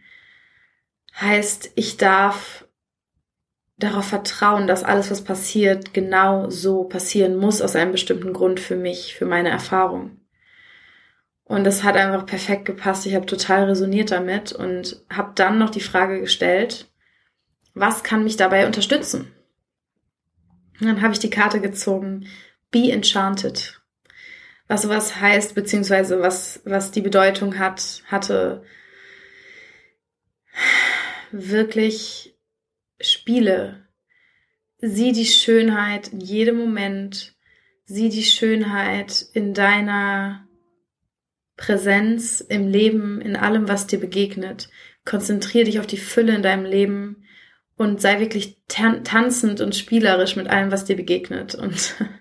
Heißt, 1.19 1.73
ich 1.75 1.97
darf 1.97 2.67
darauf 3.77 4.07
vertrauen, 4.07 4.67
dass 4.67 4.85
alles, 4.85 5.11
was 5.11 5.25
passiert, 5.25 5.95
genau 5.95 6.51
so 6.51 6.85
passieren 6.85 7.37
muss 7.37 7.63
aus 7.63 7.77
einem 7.77 7.93
bestimmten 7.93 8.33
Grund 8.33 8.61
für 8.61 8.77
mich, 8.77 9.15
für 9.15 9.27
meine 9.27 9.49
Erfahrung. 9.51 10.21
Und 11.45 11.65
das 11.65 11.83
hat 11.83 11.97
einfach 11.97 12.27
perfekt 12.27 12.65
gepasst. 12.65 13.07
Ich 13.07 13.15
habe 13.15 13.27
total 13.27 13.65
resoniert 13.65 14.13
damit 14.13 14.53
und 14.53 15.03
habe 15.11 15.33
dann 15.35 15.59
noch 15.59 15.71
die 15.71 15.81
Frage 15.81 16.21
gestellt, 16.21 16.90
was 17.81 18.05
kann 18.05 18.25
mich 18.25 18.37
dabei 18.37 18.67
unterstützen? 18.67 19.33
Und 20.81 20.87
dann 20.87 21.03
habe 21.03 21.13
ich 21.13 21.19
die 21.19 21.31
Karte 21.31 21.61
gezogen, 21.61 22.27
Be 22.71 22.91
Enchanted 22.93 23.81
was 24.71 24.83
sowas 24.83 25.17
heißt, 25.17 25.57
beziehungsweise 25.57 26.21
was, 26.21 26.61
was 26.65 26.93
die 26.93 27.01
Bedeutung 27.01 27.59
hat, 27.59 28.05
hatte, 28.07 28.63
wirklich 31.33 32.37
Spiele. 33.01 33.89
Sieh 34.79 35.11
die 35.11 35.27
Schönheit 35.27 36.13
in 36.13 36.21
jedem 36.21 36.57
Moment. 36.57 37.35
Sieh 37.85 38.11
die 38.11 38.23
Schönheit 38.23 39.27
in 39.33 39.55
deiner 39.55 40.47
Präsenz, 41.57 42.41
im 42.41 42.69
Leben, 42.69 43.21
in 43.21 43.35
allem, 43.35 43.67
was 43.67 43.89
dir 43.89 43.99
begegnet. 43.99 44.71
Konzentriere 45.05 45.65
dich 45.65 45.81
auf 45.81 45.89
die 45.89 45.97
Fülle 45.97 46.37
in 46.37 46.45
deinem 46.45 46.65
Leben 46.65 47.25
und 47.81 47.99
sei 48.03 48.21
wirklich 48.21 48.59
tanzend 48.69 49.63
und 49.63 49.75
spielerisch 49.75 50.37
mit 50.37 50.49
allem, 50.49 50.71
was 50.71 50.85
dir 50.85 50.97
begegnet. 50.97 51.55
Und 51.55 51.95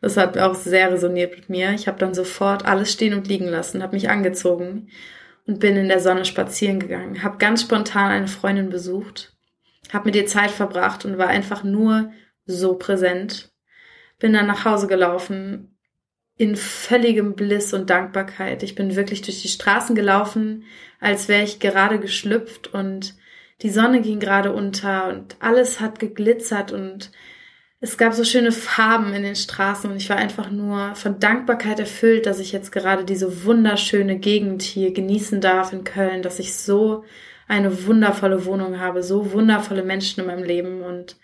Das 0.00 0.16
hat 0.16 0.38
auch 0.38 0.54
sehr 0.54 0.92
resoniert 0.92 1.34
mit 1.34 1.48
mir. 1.48 1.72
Ich 1.72 1.88
habe 1.88 1.98
dann 1.98 2.14
sofort 2.14 2.66
alles 2.66 2.92
stehen 2.92 3.14
und 3.14 3.26
liegen 3.26 3.48
lassen, 3.48 3.82
habe 3.82 3.96
mich 3.96 4.10
angezogen 4.10 4.88
und 5.46 5.60
bin 5.60 5.76
in 5.76 5.88
der 5.88 6.00
Sonne 6.00 6.24
spazieren 6.24 6.78
gegangen. 6.78 7.22
Habe 7.22 7.38
ganz 7.38 7.62
spontan 7.62 8.10
eine 8.10 8.28
Freundin 8.28 8.70
besucht, 8.70 9.36
habe 9.92 10.06
mit 10.06 10.16
ihr 10.16 10.26
Zeit 10.26 10.50
verbracht 10.50 11.04
und 11.04 11.18
war 11.18 11.28
einfach 11.28 11.64
nur 11.64 12.12
so 12.44 12.74
präsent. 12.74 13.50
Bin 14.18 14.32
dann 14.32 14.46
nach 14.46 14.64
Hause 14.64 14.88
gelaufen 14.88 15.78
in 16.36 16.54
völligem 16.54 17.34
Bliss 17.34 17.72
und 17.72 17.90
Dankbarkeit. 17.90 18.62
Ich 18.62 18.74
bin 18.74 18.94
wirklich 18.94 19.22
durch 19.22 19.42
die 19.42 19.48
Straßen 19.48 19.94
gelaufen, 19.94 20.64
als 21.00 21.28
wäre 21.28 21.44
ich 21.44 21.60
gerade 21.60 21.98
geschlüpft 21.98 22.68
und 22.68 23.14
die 23.62 23.70
Sonne 23.70 24.00
ging 24.00 24.20
gerade 24.20 24.52
unter 24.52 25.08
und 25.08 25.36
alles 25.40 25.80
hat 25.80 25.98
geglitzert 25.98 26.72
und 26.72 27.10
es 27.80 27.96
gab 27.96 28.12
so 28.12 28.24
schöne 28.24 28.50
Farben 28.50 29.12
in 29.12 29.22
den 29.22 29.36
Straßen 29.36 29.90
und 29.90 29.96
ich 29.96 30.10
war 30.10 30.16
einfach 30.16 30.50
nur 30.50 30.96
von 30.96 31.20
Dankbarkeit 31.20 31.78
erfüllt, 31.78 32.26
dass 32.26 32.40
ich 32.40 32.50
jetzt 32.50 32.72
gerade 32.72 33.04
diese 33.04 33.44
wunderschöne 33.44 34.18
Gegend 34.18 34.62
hier 34.62 34.92
genießen 34.92 35.40
darf 35.40 35.72
in 35.72 35.84
Köln, 35.84 36.22
dass 36.22 36.40
ich 36.40 36.56
so 36.56 37.04
eine 37.46 37.86
wundervolle 37.86 38.44
Wohnung 38.44 38.80
habe, 38.80 39.02
so 39.02 39.32
wundervolle 39.32 39.84
Menschen 39.84 40.20
in 40.20 40.26
meinem 40.26 40.42
Leben 40.42 40.82
und 40.82 41.16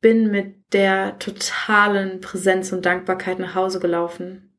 bin 0.00 0.30
mit 0.30 0.72
der 0.72 1.18
totalen 1.18 2.20
Präsenz 2.20 2.72
und 2.72 2.84
Dankbarkeit 2.84 3.38
nach 3.38 3.54
Hause 3.54 3.80
gelaufen. 3.80 4.54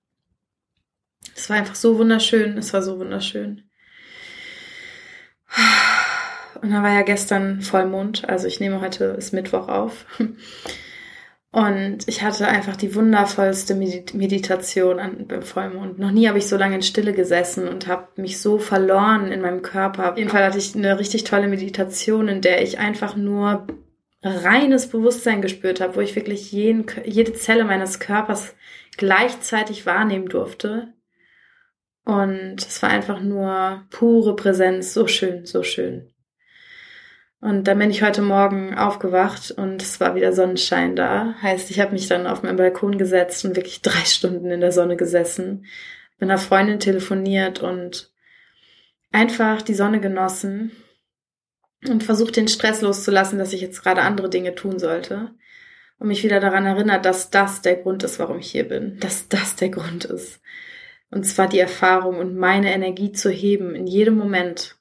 Es 1.35 1.49
war 1.49 1.57
einfach 1.57 1.75
so 1.75 1.99
wunderschön, 1.99 2.57
es 2.57 2.73
war 2.73 2.81
so 2.81 2.99
wunderschön. 2.99 3.69
Und 6.67 6.73
dann 6.73 6.83
war 6.83 6.93
ja 6.93 7.03
gestern 7.03 7.61
Vollmond, 7.61 8.27
also 8.27 8.45
ich 8.45 8.59
nehme 8.59 8.81
heute 8.81 9.05
ist 9.17 9.31
Mittwoch 9.31 9.69
auf. 9.69 10.05
Und 11.53 11.99
ich 12.07 12.23
hatte 12.23 12.45
einfach 12.49 12.75
die 12.75 12.93
wundervollste 12.93 13.73
Meditation 13.73 14.99
an, 14.99 15.27
beim 15.27 15.43
Vollmond. 15.43 15.97
Noch 15.97 16.11
nie 16.11 16.27
habe 16.27 16.39
ich 16.39 16.47
so 16.47 16.57
lange 16.57 16.75
in 16.75 16.81
Stille 16.81 17.13
gesessen 17.13 17.69
und 17.69 17.87
habe 17.87 18.09
mich 18.17 18.41
so 18.41 18.59
verloren 18.59 19.31
in 19.31 19.39
meinem 19.39 19.61
Körper. 19.61 20.11
Auf 20.11 20.17
jeden 20.17 20.29
Fall 20.29 20.43
hatte 20.43 20.57
ich 20.57 20.75
eine 20.75 20.99
richtig 20.99 21.23
tolle 21.23 21.47
Meditation, 21.47 22.27
in 22.27 22.41
der 22.41 22.61
ich 22.61 22.79
einfach 22.79 23.15
nur 23.15 23.65
reines 24.21 24.89
Bewusstsein 24.89 25.41
gespürt 25.41 25.79
habe, 25.79 25.95
wo 25.95 26.01
ich 26.01 26.17
wirklich 26.17 26.51
jeden, 26.51 26.85
jede 27.05 27.31
Zelle 27.31 27.63
meines 27.63 28.01
Körpers 28.01 28.55
gleichzeitig 28.97 29.85
wahrnehmen 29.85 30.27
durfte. 30.27 30.91
Und 32.03 32.57
es 32.57 32.83
war 32.83 32.89
einfach 32.89 33.21
nur 33.21 33.85
pure 33.89 34.35
Präsenz, 34.35 34.93
so 34.93 35.07
schön, 35.07 35.45
so 35.45 35.63
schön. 35.63 36.11
Und 37.39 37.65
dann 37.65 37.77
bin 37.77 37.91
ich 37.91 38.01
heute 38.01 38.23
Morgen 38.23 38.73
aufgewacht 38.73 39.51
und 39.51 39.81
es 39.81 39.99
war 39.99 40.15
wieder 40.15 40.33
Sonnenschein 40.33 40.95
da. 40.95 41.35
Heißt, 41.41 41.69
ich 41.69 41.79
habe 41.79 41.91
mich 41.91 42.07
dann 42.07 42.25
auf 42.25 42.41
meinen 42.41 42.57
Balkon 42.57 42.97
gesetzt 42.97 43.45
und 43.45 43.55
wirklich 43.55 43.81
drei 43.81 43.99
Stunden 44.05 44.49
in 44.49 44.61
der 44.61 44.71
Sonne 44.71 44.97
gesessen, 44.97 45.65
mit 46.19 46.29
einer 46.29 46.39
Freundin 46.39 46.79
telefoniert 46.79 47.61
und 47.61 48.11
einfach 49.11 49.61
die 49.61 49.75
Sonne 49.75 49.99
genossen 49.99 50.71
und 51.87 52.03
versucht 52.03 52.35
den 52.35 52.47
Stress 52.47 52.81
loszulassen, 52.81 53.37
dass 53.37 53.53
ich 53.53 53.61
jetzt 53.61 53.83
gerade 53.83 54.01
andere 54.01 54.29
Dinge 54.29 54.55
tun 54.55 54.79
sollte. 54.79 55.31
Und 55.99 56.07
mich 56.07 56.23
wieder 56.23 56.39
daran 56.39 56.65
erinnert, 56.65 57.05
dass 57.05 57.29
das 57.29 57.61
der 57.61 57.75
Grund 57.75 58.03
ist, 58.03 58.19
warum 58.19 58.39
ich 58.39 58.51
hier 58.51 58.67
bin. 58.67 58.99
Dass 58.99 59.29
das 59.29 59.55
der 59.55 59.69
Grund 59.69 60.05
ist. 60.05 60.41
Und 61.09 61.23
zwar 61.23 61.47
die 61.47 61.59
Erfahrung 61.59 62.17
und 62.17 62.35
meine 62.35 62.73
Energie 62.73 63.11
zu 63.11 63.29
heben 63.29 63.73
in 63.75 63.87
jedem 63.87 64.15
Moment. 64.15 64.76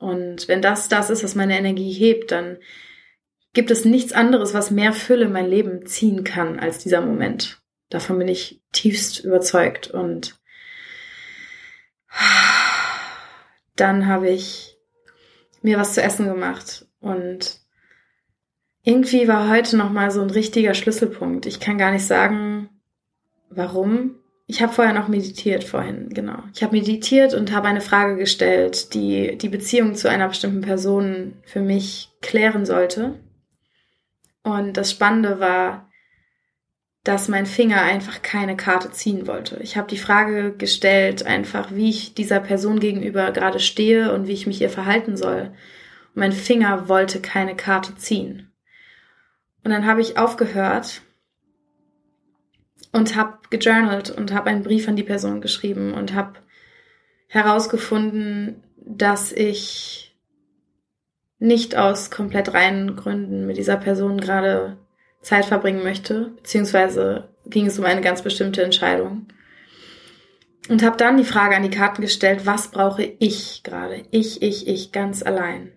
Und 0.00 0.48
wenn 0.48 0.62
das 0.62 0.88
das 0.88 1.10
ist, 1.10 1.22
was 1.22 1.36
meine 1.36 1.56
Energie 1.56 1.92
hebt, 1.92 2.32
dann 2.32 2.58
gibt 3.52 3.70
es 3.70 3.84
nichts 3.84 4.12
anderes, 4.12 4.54
was 4.54 4.70
mehr 4.70 4.92
Fülle 4.92 5.26
in 5.26 5.32
mein 5.32 5.48
Leben 5.48 5.86
ziehen 5.86 6.24
kann 6.24 6.58
als 6.58 6.78
dieser 6.78 7.00
Moment. 7.00 7.60
Davon 7.90 8.18
bin 8.18 8.26
ich 8.26 8.62
tiefst 8.72 9.22
überzeugt. 9.22 9.88
Und 9.88 10.40
dann 13.76 14.06
habe 14.06 14.30
ich 14.30 14.78
mir 15.62 15.78
was 15.78 15.94
zu 15.94 16.02
essen 16.02 16.26
gemacht 16.26 16.86
und 17.00 17.60
irgendwie 18.82 19.28
war 19.28 19.50
heute 19.50 19.76
noch 19.76 19.90
mal 19.90 20.10
so 20.10 20.22
ein 20.22 20.30
richtiger 20.30 20.72
Schlüsselpunkt. 20.72 21.44
Ich 21.44 21.60
kann 21.60 21.76
gar 21.76 21.92
nicht 21.92 22.06
sagen, 22.06 22.70
warum, 23.50 24.19
ich 24.50 24.60
habe 24.60 24.72
vorher 24.72 24.92
noch 24.92 25.06
meditiert 25.06 25.62
vorhin, 25.62 26.08
genau. 26.08 26.42
Ich 26.52 26.64
habe 26.64 26.76
meditiert 26.76 27.34
und 27.34 27.52
habe 27.52 27.68
eine 27.68 27.80
Frage 27.80 28.16
gestellt, 28.16 28.94
die 28.94 29.38
die 29.38 29.48
Beziehung 29.48 29.94
zu 29.94 30.10
einer 30.10 30.26
bestimmten 30.26 30.60
Person 30.60 31.34
für 31.44 31.60
mich 31.60 32.10
klären 32.20 32.66
sollte. 32.66 33.20
Und 34.42 34.76
das 34.76 34.90
Spannende 34.90 35.38
war, 35.38 35.88
dass 37.04 37.28
mein 37.28 37.46
Finger 37.46 37.82
einfach 37.82 38.22
keine 38.22 38.56
Karte 38.56 38.90
ziehen 38.90 39.28
wollte. 39.28 39.60
Ich 39.62 39.76
habe 39.76 39.86
die 39.86 39.98
Frage 39.98 40.52
gestellt, 40.52 41.24
einfach 41.24 41.70
wie 41.72 41.88
ich 41.88 42.14
dieser 42.14 42.40
Person 42.40 42.80
gegenüber 42.80 43.30
gerade 43.30 43.60
stehe 43.60 44.12
und 44.12 44.26
wie 44.26 44.32
ich 44.32 44.48
mich 44.48 44.60
ihr 44.60 44.70
verhalten 44.70 45.16
soll. 45.16 45.52
Und 46.14 46.16
mein 46.16 46.32
Finger 46.32 46.88
wollte 46.88 47.20
keine 47.20 47.54
Karte 47.54 47.94
ziehen. 47.94 48.50
Und 49.62 49.70
dann 49.70 49.86
habe 49.86 50.00
ich 50.00 50.18
aufgehört 50.18 51.02
und 52.92 53.16
habe 53.16 53.38
gejournalt 53.50 54.10
und 54.10 54.32
habe 54.32 54.50
einen 54.50 54.62
Brief 54.62 54.88
an 54.88 54.96
die 54.96 55.02
Person 55.02 55.40
geschrieben 55.40 55.94
und 55.94 56.14
habe 56.14 56.34
herausgefunden, 57.28 58.62
dass 58.76 59.32
ich 59.32 60.16
nicht 61.38 61.76
aus 61.76 62.10
komplett 62.10 62.52
reinen 62.52 62.96
Gründen 62.96 63.46
mit 63.46 63.56
dieser 63.56 63.76
Person 63.76 64.20
gerade 64.20 64.76
Zeit 65.22 65.46
verbringen 65.46 65.82
möchte, 65.82 66.32
beziehungsweise 66.36 67.28
ging 67.46 67.66
es 67.66 67.78
um 67.78 67.84
eine 67.84 68.00
ganz 68.00 68.22
bestimmte 68.22 68.62
Entscheidung. 68.62 69.26
Und 70.68 70.82
habe 70.84 70.96
dann 70.96 71.16
die 71.16 71.24
Frage 71.24 71.56
an 71.56 71.62
die 71.62 71.70
Karten 71.70 72.02
gestellt, 72.02 72.46
was 72.46 72.70
brauche 72.70 73.02
ich 73.02 73.62
gerade? 73.62 74.04
Ich, 74.10 74.42
ich, 74.42 74.68
ich, 74.68 74.92
ganz 74.92 75.22
allein. 75.22 75.72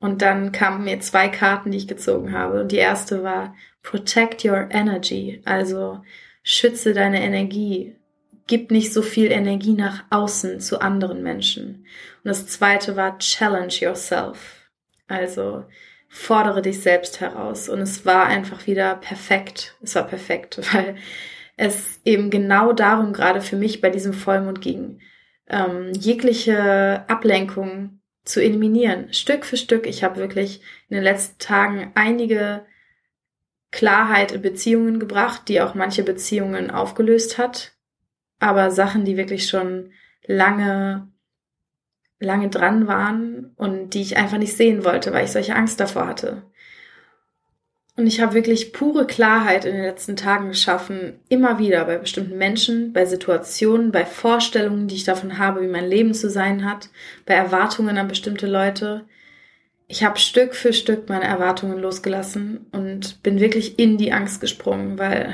Und 0.00 0.22
dann 0.22 0.50
kamen 0.50 0.84
mir 0.84 0.98
zwei 1.00 1.28
Karten, 1.28 1.70
die 1.70 1.78
ich 1.78 1.86
gezogen 1.86 2.32
habe. 2.32 2.62
Und 2.62 2.72
die 2.72 2.76
erste 2.76 3.22
war 3.22 3.54
Protect 3.82 4.44
your 4.44 4.68
energy, 4.70 5.40
also 5.44 6.02
schütze 6.42 6.92
deine 6.92 7.22
Energie. 7.22 7.96
Gib 8.46 8.70
nicht 8.70 8.92
so 8.92 9.02
viel 9.02 9.30
Energie 9.30 9.74
nach 9.74 10.04
außen 10.10 10.60
zu 10.60 10.80
anderen 10.80 11.22
Menschen. 11.22 11.86
Und 12.22 12.28
das 12.28 12.46
zweite 12.46 12.96
war 12.96 13.18
Challenge 13.18 13.72
yourself, 13.72 14.68
also 15.06 15.64
fordere 16.08 16.60
dich 16.60 16.80
selbst 16.80 17.20
heraus. 17.20 17.68
Und 17.68 17.80
es 17.80 18.04
war 18.04 18.26
einfach 18.26 18.66
wieder 18.66 18.96
perfekt. 18.96 19.76
Es 19.80 19.94
war 19.94 20.06
perfekt, 20.06 20.60
weil 20.72 20.96
es 21.56 22.00
eben 22.04 22.30
genau 22.30 22.72
darum 22.72 23.12
gerade 23.12 23.40
für 23.40 23.56
mich 23.56 23.80
bei 23.80 23.90
diesem 23.90 24.12
Vollmond 24.12 24.60
ging. 24.60 25.00
Ähm, 25.48 25.92
jegliche 25.92 27.04
Ablenkung 27.08 28.00
zu 28.24 28.42
eliminieren, 28.42 29.12
Stück 29.12 29.44
für 29.44 29.56
Stück. 29.56 29.86
Ich 29.86 30.04
habe 30.04 30.16
wirklich 30.16 30.60
in 30.88 30.96
den 30.96 31.04
letzten 31.04 31.38
Tagen 31.38 31.92
einige 31.94 32.64
Klarheit 33.70 34.32
in 34.32 34.42
Beziehungen 34.42 34.98
gebracht, 34.98 35.42
die 35.48 35.60
auch 35.60 35.74
manche 35.74 36.02
Beziehungen 36.02 36.70
aufgelöst 36.70 37.38
hat. 37.38 37.72
Aber 38.38 38.70
Sachen, 38.70 39.04
die 39.04 39.16
wirklich 39.16 39.48
schon 39.48 39.92
lange, 40.26 41.08
lange 42.18 42.48
dran 42.48 42.86
waren 42.86 43.52
und 43.56 43.90
die 43.94 44.02
ich 44.02 44.16
einfach 44.16 44.38
nicht 44.38 44.56
sehen 44.56 44.84
wollte, 44.84 45.12
weil 45.12 45.24
ich 45.24 45.32
solche 45.32 45.54
Angst 45.54 45.78
davor 45.80 46.06
hatte. 46.06 46.42
Und 47.96 48.06
ich 48.06 48.20
habe 48.20 48.32
wirklich 48.32 48.72
pure 48.72 49.06
Klarheit 49.06 49.66
in 49.66 49.74
den 49.74 49.82
letzten 49.82 50.16
Tagen 50.16 50.48
geschaffen, 50.48 51.20
immer 51.28 51.58
wieder 51.58 51.84
bei 51.84 51.98
bestimmten 51.98 52.38
Menschen, 52.38 52.94
bei 52.94 53.04
Situationen, 53.04 53.92
bei 53.92 54.06
Vorstellungen, 54.06 54.88
die 54.88 54.94
ich 54.94 55.04
davon 55.04 55.36
habe, 55.38 55.60
wie 55.60 55.66
mein 55.66 55.86
Leben 55.86 56.14
zu 56.14 56.30
sein 56.30 56.64
hat, 56.64 56.88
bei 57.26 57.34
Erwartungen 57.34 57.98
an 57.98 58.08
bestimmte 58.08 58.46
Leute, 58.46 59.04
ich 59.90 60.04
habe 60.04 60.20
Stück 60.20 60.54
für 60.54 60.72
Stück 60.72 61.08
meine 61.08 61.24
Erwartungen 61.24 61.78
losgelassen 61.78 62.66
und 62.70 63.24
bin 63.24 63.40
wirklich 63.40 63.80
in 63.80 63.98
die 63.98 64.12
Angst 64.12 64.40
gesprungen, 64.40 65.00
weil 65.00 65.32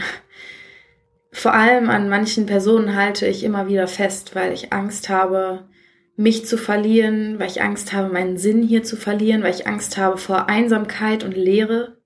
vor 1.30 1.52
allem 1.52 1.90
an 1.90 2.08
manchen 2.08 2.46
Personen 2.46 2.96
halte 2.96 3.26
ich 3.26 3.44
immer 3.44 3.68
wieder 3.68 3.86
fest, 3.86 4.34
weil 4.34 4.54
ich 4.54 4.72
Angst 4.72 5.10
habe, 5.10 5.68
mich 6.16 6.46
zu 6.46 6.56
verlieren, 6.56 7.38
weil 7.38 7.48
ich 7.48 7.60
Angst 7.60 7.92
habe, 7.92 8.10
meinen 8.10 8.38
Sinn 8.38 8.62
hier 8.62 8.82
zu 8.82 8.96
verlieren, 8.96 9.42
weil 9.42 9.54
ich 9.54 9.66
Angst 9.66 9.98
habe 9.98 10.16
vor 10.16 10.48
Einsamkeit 10.48 11.22
und 11.22 11.36
Leere. 11.36 11.98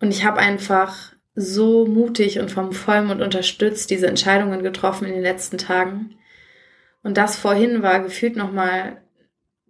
Und 0.00 0.10
ich 0.10 0.24
habe 0.24 0.40
einfach 0.40 1.12
so 1.36 1.86
mutig 1.86 2.40
und 2.40 2.50
vom 2.50 2.72
Vollmond 2.72 3.22
unterstützt 3.22 3.90
diese 3.90 4.08
Entscheidungen 4.08 4.64
getroffen 4.64 5.04
in 5.04 5.12
den 5.12 5.22
letzten 5.22 5.58
Tagen. 5.58 6.16
Und 7.04 7.16
das 7.16 7.38
vorhin 7.38 7.80
war 7.84 8.00
gefühlt 8.00 8.34
nochmal 8.34 9.02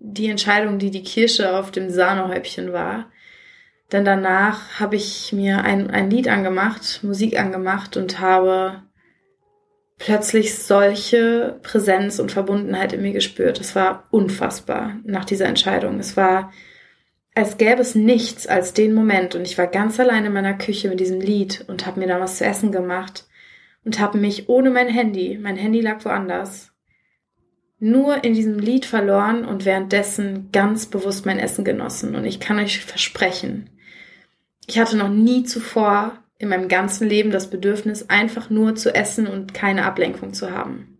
die 0.00 0.28
Entscheidung, 0.28 0.78
die 0.78 0.90
die 0.90 1.02
Kirsche 1.02 1.56
auf 1.56 1.70
dem 1.70 1.90
Sahnehäubchen 1.90 2.72
war. 2.72 3.10
Denn 3.92 4.04
danach 4.04 4.80
habe 4.80 4.96
ich 4.96 5.32
mir 5.32 5.64
ein, 5.64 5.90
ein 5.90 6.10
Lied 6.10 6.28
angemacht, 6.28 7.00
Musik 7.02 7.38
angemacht 7.38 7.96
und 7.96 8.20
habe 8.20 8.82
plötzlich 9.98 10.56
solche 10.58 11.58
Präsenz 11.62 12.18
und 12.18 12.30
Verbundenheit 12.30 12.92
in 12.92 13.02
mir 13.02 13.12
gespürt. 13.12 13.60
Es 13.60 13.74
war 13.74 14.04
unfassbar 14.10 14.96
nach 15.04 15.24
dieser 15.24 15.46
Entscheidung. 15.46 15.98
Es 15.98 16.16
war, 16.16 16.52
als 17.34 17.56
gäbe 17.56 17.80
es 17.80 17.94
nichts 17.94 18.46
als 18.46 18.74
den 18.74 18.94
Moment. 18.94 19.34
Und 19.34 19.42
ich 19.42 19.58
war 19.58 19.66
ganz 19.66 19.98
allein 19.98 20.24
in 20.24 20.32
meiner 20.32 20.54
Küche 20.54 20.88
mit 20.88 21.00
diesem 21.00 21.20
Lied 21.20 21.64
und 21.66 21.86
habe 21.86 21.98
mir 21.98 22.06
da 22.06 22.20
was 22.20 22.38
zu 22.38 22.44
essen 22.44 22.70
gemacht 22.70 23.26
und 23.84 23.98
habe 23.98 24.18
mich 24.18 24.48
ohne 24.48 24.70
mein 24.70 24.88
Handy, 24.88 25.38
mein 25.40 25.56
Handy 25.56 25.80
lag 25.80 26.04
woanders, 26.04 26.72
nur 27.80 28.24
in 28.24 28.34
diesem 28.34 28.58
Lied 28.58 28.86
verloren 28.86 29.44
und 29.44 29.64
währenddessen 29.64 30.50
ganz 30.52 30.86
bewusst 30.86 31.26
mein 31.26 31.38
Essen 31.38 31.64
genossen. 31.64 32.16
Und 32.16 32.24
ich 32.24 32.40
kann 32.40 32.58
euch 32.58 32.84
versprechen, 32.84 33.70
ich 34.66 34.78
hatte 34.78 34.96
noch 34.96 35.08
nie 35.08 35.44
zuvor 35.44 36.12
in 36.38 36.48
meinem 36.48 36.68
ganzen 36.68 37.08
Leben 37.08 37.30
das 37.30 37.50
Bedürfnis, 37.50 38.10
einfach 38.10 38.50
nur 38.50 38.74
zu 38.74 38.94
essen 38.94 39.26
und 39.26 39.54
keine 39.54 39.84
Ablenkung 39.84 40.34
zu 40.34 40.50
haben. 40.50 40.98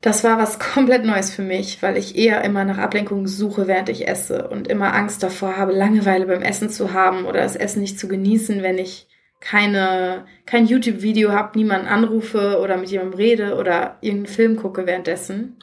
Das 0.00 0.24
war 0.24 0.36
was 0.38 0.58
komplett 0.74 1.04
Neues 1.04 1.32
für 1.32 1.42
mich, 1.42 1.82
weil 1.82 1.96
ich 1.96 2.16
eher 2.16 2.42
immer 2.42 2.64
nach 2.64 2.78
Ablenkung 2.78 3.26
suche, 3.26 3.68
während 3.68 3.88
ich 3.88 4.08
esse 4.08 4.48
und 4.48 4.68
immer 4.68 4.94
Angst 4.94 5.22
davor 5.22 5.56
habe, 5.56 5.72
Langeweile 5.72 6.26
beim 6.26 6.42
Essen 6.42 6.70
zu 6.70 6.92
haben 6.92 7.24
oder 7.24 7.40
das 7.40 7.56
Essen 7.56 7.80
nicht 7.80 7.98
zu 7.98 8.08
genießen, 8.08 8.62
wenn 8.62 8.78
ich 8.78 9.06
keine, 9.42 10.24
kein 10.46 10.66
YouTube-Video 10.66 11.32
habe, 11.32 11.58
niemanden 11.58 11.88
anrufe 11.88 12.60
oder 12.60 12.76
mit 12.76 12.90
jemandem 12.90 13.18
rede 13.18 13.56
oder 13.56 13.98
irgendeinen 14.00 14.34
Film 14.34 14.56
gucke 14.56 14.86
währenddessen. 14.86 15.56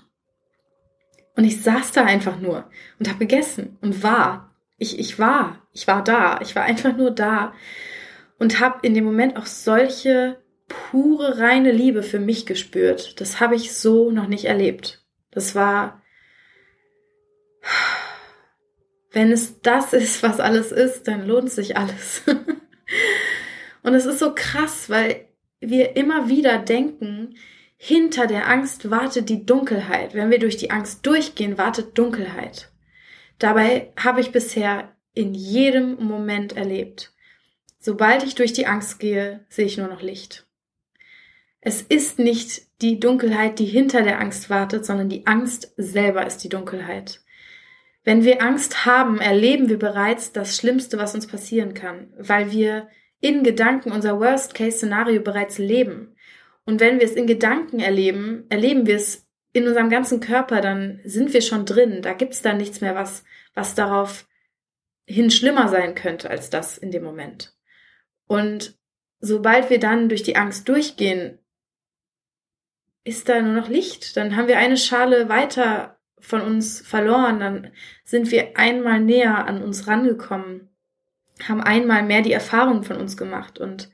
Und 1.36 1.46
ich 1.46 1.62
saß 1.64 1.94
da 1.94 2.04
einfach 2.04 2.40
nur 2.40 2.70
und 3.00 3.08
habe 3.08 3.20
gegessen 3.20 3.78
und 3.82 4.04
war. 4.04 4.54
Ich, 4.78 5.00
ich 5.00 5.18
war. 5.18 5.66
Ich 5.72 5.88
war 5.88 6.04
da. 6.04 6.40
Ich 6.42 6.56
war 6.56 6.64
einfach 6.64 6.96
nur 6.96 7.12
da 7.12 7.54
und 8.38 8.60
habe 8.60 8.86
in 8.86 8.94
dem 8.94 9.06
Moment 9.06 9.38
auch 9.38 9.46
solche 9.46 10.42
pure, 10.68 11.40
reine 11.40 11.72
Liebe 11.72 12.04
für 12.04 12.20
mich 12.20 12.46
gespürt. 12.46 13.22
Das 13.22 13.40
habe 13.40 13.56
ich 13.56 13.74
so 13.74 14.12
noch 14.12 14.28
nicht 14.28 14.46
erlebt. 14.46 15.06
Das 15.32 15.56
war, 15.56 16.02
wenn 19.12 19.32
es 19.32 19.62
das 19.62 19.94
ist, 19.94 20.22
was 20.22 20.42
alles 20.42 20.74
ist, 20.74 21.08
dann 21.08 21.26
lohnt 21.26 21.50
sich 21.50 21.78
alles. 21.78 22.24
und 23.90 23.96
es 23.96 24.06
ist 24.06 24.20
so 24.20 24.34
krass, 24.36 24.88
weil 24.92 25.26
wir 25.60 25.96
immer 25.96 26.30
wieder 26.30 26.60
denken, 26.60 27.36
hinter 27.76 28.28
der 28.28 28.48
Angst 28.48 28.92
wartet 28.92 29.30
die 29.30 29.48
Dunkelheit. 29.48 30.14
Wenn 30.14 30.30
wir 30.30 30.38
durch 30.38 30.58
die 30.58 30.70
Angst 30.70 31.04
durchgehen, 31.08 31.58
wartet 31.58 31.98
Dunkelheit. 31.98 32.70
Dabei 33.40 33.92
habe 33.98 34.22
ich 34.22 34.32
bisher 34.32 34.96
in 35.16 35.34
jedem 35.34 35.96
Moment 35.96 36.56
erlebt. 36.56 37.14
Sobald 37.80 38.22
ich 38.22 38.36
durch 38.36 38.54
die 38.54 38.68
Angst 38.68 39.00
gehe, 39.00 39.44
sehe 39.50 39.66
ich 39.66 39.80
nur 39.80 39.88
noch 39.88 40.04
Licht. 40.04 40.46
Es 41.60 41.82
ist 41.82 42.20
nicht 42.20 42.62
die 42.84 43.00
Dunkelheit, 43.00 43.58
die 43.58 43.66
hinter 43.66 44.04
der 44.04 44.20
Angst 44.20 44.52
wartet, 44.52 44.86
sondern 44.86 45.10
die 45.10 45.26
Angst 45.26 45.74
selber 45.78 46.28
ist 46.28 46.44
die 46.44 46.50
Dunkelheit. 46.50 47.22
Wenn 48.04 48.24
wir 48.24 48.44
Angst 48.44 48.86
haben, 48.86 49.20
erleben 49.20 49.68
wir 49.68 49.80
bereits 49.80 50.32
das 50.32 50.56
Schlimmste, 50.56 51.00
was 51.00 51.16
uns 51.16 51.26
passieren 51.26 51.74
kann, 51.74 52.14
weil 52.20 52.52
wir 52.52 52.88
in 53.22 53.44
Gedanken 53.44 53.92
unser 53.92 54.20
Worst-Case-Szenario 54.20 55.22
bereits 55.22 55.58
leben. 55.58 56.16
Und 56.66 56.80
wenn 56.80 57.00
wir 57.00 57.06
es 57.06 57.14
in 57.14 57.28
Gedanken 57.28 57.80
erleben, 57.80 58.46
erleben 58.50 58.86
wir 58.86 58.96
es 58.96 59.28
in 59.54 59.68
unserem 59.68 59.90
ganzen 59.90 60.20
Körper, 60.20 60.62
dann 60.62 61.02
sind 61.04 61.34
wir 61.34 61.42
schon 61.42 61.66
drin. 61.66 62.02
Da 62.02 62.14
gibt 62.14 62.34
es 62.34 62.42
dann 62.42 62.58
nichts 62.58 62.82
mehr, 62.82 62.96
was, 62.96 63.24
was 63.54 63.76
darauf 63.76 64.28
hin 65.06 65.32
schlimmer 65.32 65.68
sein 65.68 65.96
könnte 65.96 66.30
als 66.30 66.50
das 66.50 66.78
in 66.78 66.92
dem 66.92 67.04
Moment. 67.04 67.56
Und 68.28 68.78
sobald 69.20 69.70
wir 69.70 69.80
dann 69.80 70.08
durch 70.08 70.24
die 70.24 70.36
Angst 70.36 70.70
durchgehen, 70.70 71.40
ist 73.04 73.28
da 73.28 73.42
nur 73.42 73.54
noch 73.54 73.70
Licht. 73.70 74.16
Dann 74.16 74.36
haben 74.36 74.48
wir 74.48 74.60
eine 74.60 74.78
Schale 74.78 75.30
weiter 75.30 76.00
von 76.20 76.42
uns 76.42 76.82
verloren. 76.82 77.40
Dann 77.40 77.72
sind 78.04 78.30
wir 78.32 78.56
einmal 78.58 79.00
näher 79.00 79.48
an 79.48 79.64
uns 79.64 79.88
rangekommen, 79.88 80.70
haben 81.48 81.62
einmal 81.62 82.04
mehr 82.04 82.22
die 82.22 82.34
Erfahrung 82.34 82.84
von 82.84 82.98
uns 82.98 83.18
gemacht. 83.18 83.60
Und 83.60 83.90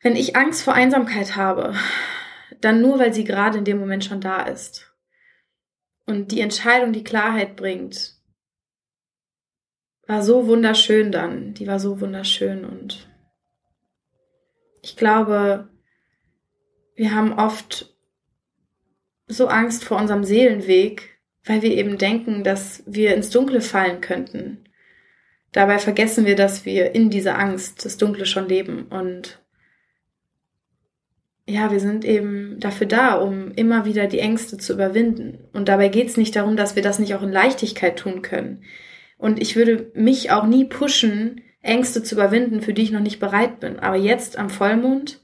wenn 0.00 0.16
ich 0.16 0.36
Angst 0.36 0.62
vor 0.62 0.74
Einsamkeit 0.74 1.36
habe, 1.36 1.74
dann 2.60 2.80
nur, 2.80 2.98
weil 2.98 3.12
sie 3.12 3.24
gerade 3.24 3.58
in 3.58 3.64
dem 3.64 3.78
Moment 3.78 4.04
schon 4.04 4.20
da 4.20 4.42
ist. 4.42 4.92
Und 6.06 6.32
die 6.32 6.40
Entscheidung 6.40 6.92
die 6.92 7.04
Klarheit 7.04 7.56
bringt, 7.56 8.14
war 10.06 10.22
so 10.22 10.46
wunderschön 10.46 11.12
dann. 11.12 11.54
Die 11.54 11.66
war 11.66 11.78
so 11.78 12.00
wunderschön 12.00 12.64
und 12.64 13.08
ich 14.82 14.96
glaube, 14.96 15.70
wir 16.94 17.14
haben 17.14 17.32
oft 17.32 17.96
so 19.26 19.48
Angst 19.48 19.84
vor 19.84 19.98
unserem 19.98 20.24
Seelenweg, 20.24 21.18
weil 21.44 21.62
wir 21.62 21.70
eben 21.70 21.96
denken, 21.96 22.44
dass 22.44 22.82
wir 22.86 23.14
ins 23.14 23.30
Dunkle 23.30 23.62
fallen 23.62 24.02
könnten. 24.02 24.68
Dabei 25.54 25.78
vergessen 25.78 26.26
wir, 26.26 26.34
dass 26.34 26.64
wir 26.64 26.96
in 26.96 27.10
dieser 27.10 27.38
Angst 27.38 27.84
das 27.84 27.96
Dunkle 27.96 28.26
schon 28.26 28.48
leben 28.48 28.86
und 28.90 29.40
ja, 31.46 31.70
wir 31.70 31.78
sind 31.78 32.04
eben 32.04 32.58
dafür 32.58 32.88
da, 32.88 33.14
um 33.14 33.52
immer 33.52 33.84
wieder 33.84 34.08
die 34.08 34.18
Ängste 34.18 34.58
zu 34.58 34.72
überwinden. 34.72 35.46
Und 35.52 35.68
dabei 35.68 35.88
geht 35.88 36.08
es 36.08 36.16
nicht 36.16 36.34
darum, 36.34 36.56
dass 36.56 36.74
wir 36.74 36.82
das 36.82 36.98
nicht 36.98 37.14
auch 37.14 37.22
in 37.22 37.30
Leichtigkeit 37.30 37.96
tun 37.96 38.22
können. 38.22 38.64
Und 39.16 39.40
ich 39.40 39.54
würde 39.54 39.92
mich 39.94 40.32
auch 40.32 40.46
nie 40.46 40.64
pushen, 40.64 41.42
Ängste 41.60 42.02
zu 42.02 42.16
überwinden, 42.16 42.60
für 42.60 42.74
die 42.74 42.82
ich 42.82 42.90
noch 42.90 43.00
nicht 43.00 43.20
bereit 43.20 43.60
bin. 43.60 43.78
Aber 43.78 43.96
jetzt 43.96 44.36
am 44.36 44.50
Vollmond 44.50 45.20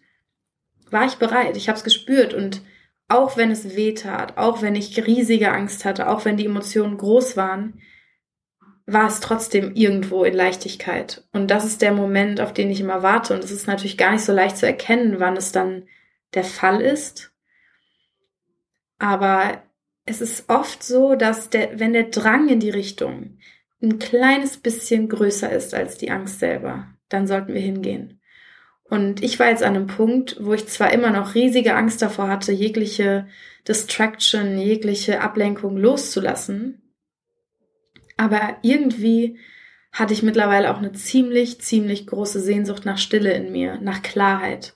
war 0.90 1.06
ich 1.06 1.14
bereit. 1.14 1.56
Ich 1.56 1.68
habe 1.68 1.78
es 1.78 1.84
gespürt 1.84 2.34
und 2.34 2.62
auch 3.08 3.36
wenn 3.36 3.50
es 3.50 3.74
weh 3.74 3.94
tat, 3.94 4.38
auch 4.38 4.62
wenn 4.62 4.76
ich 4.76 5.04
riesige 5.04 5.50
Angst 5.50 5.84
hatte, 5.84 6.08
auch 6.08 6.24
wenn 6.24 6.36
die 6.36 6.46
Emotionen 6.46 6.98
groß 6.98 7.36
waren, 7.36 7.80
war 8.92 9.06
es 9.06 9.20
trotzdem 9.20 9.74
irgendwo 9.74 10.24
in 10.24 10.34
Leichtigkeit. 10.34 11.24
Und 11.32 11.50
das 11.50 11.64
ist 11.64 11.82
der 11.82 11.92
Moment, 11.92 12.40
auf 12.40 12.52
den 12.52 12.70
ich 12.70 12.80
immer 12.80 13.02
warte. 13.02 13.34
Und 13.34 13.44
es 13.44 13.50
ist 13.50 13.66
natürlich 13.66 13.96
gar 13.96 14.12
nicht 14.12 14.24
so 14.24 14.32
leicht 14.32 14.56
zu 14.56 14.66
erkennen, 14.66 15.20
wann 15.20 15.36
es 15.36 15.52
dann 15.52 15.84
der 16.34 16.44
Fall 16.44 16.80
ist. 16.80 17.32
Aber 18.98 19.62
es 20.04 20.20
ist 20.20 20.48
oft 20.48 20.82
so, 20.82 21.14
dass 21.14 21.50
der, 21.50 21.78
wenn 21.78 21.92
der 21.92 22.04
Drang 22.04 22.48
in 22.48 22.60
die 22.60 22.70
Richtung, 22.70 23.38
ein 23.82 23.98
kleines 23.98 24.58
bisschen 24.58 25.08
größer 25.08 25.50
ist 25.50 25.72
als 25.74 25.96
die 25.96 26.10
Angst 26.10 26.38
selber, 26.38 26.88
dann 27.08 27.26
sollten 27.26 27.54
wir 27.54 27.60
hingehen. 27.60 28.20
Und 28.84 29.22
ich 29.22 29.38
war 29.38 29.50
jetzt 29.50 29.62
an 29.62 29.76
einem 29.76 29.86
Punkt, 29.86 30.36
wo 30.40 30.52
ich 30.52 30.66
zwar 30.66 30.92
immer 30.92 31.10
noch 31.10 31.34
riesige 31.34 31.76
Angst 31.76 32.02
davor 32.02 32.28
hatte, 32.28 32.50
jegliche 32.52 33.28
Distraction, 33.66 34.58
jegliche 34.58 35.20
Ablenkung 35.20 35.76
loszulassen, 35.76 36.79
aber 38.20 38.58
irgendwie 38.60 39.38
hatte 39.92 40.12
ich 40.12 40.22
mittlerweile 40.22 40.70
auch 40.70 40.76
eine 40.76 40.92
ziemlich, 40.92 41.58
ziemlich 41.62 42.06
große 42.06 42.38
Sehnsucht 42.38 42.84
nach 42.84 42.98
Stille 42.98 43.32
in 43.32 43.50
mir, 43.50 43.78
nach 43.80 44.02
Klarheit. 44.02 44.74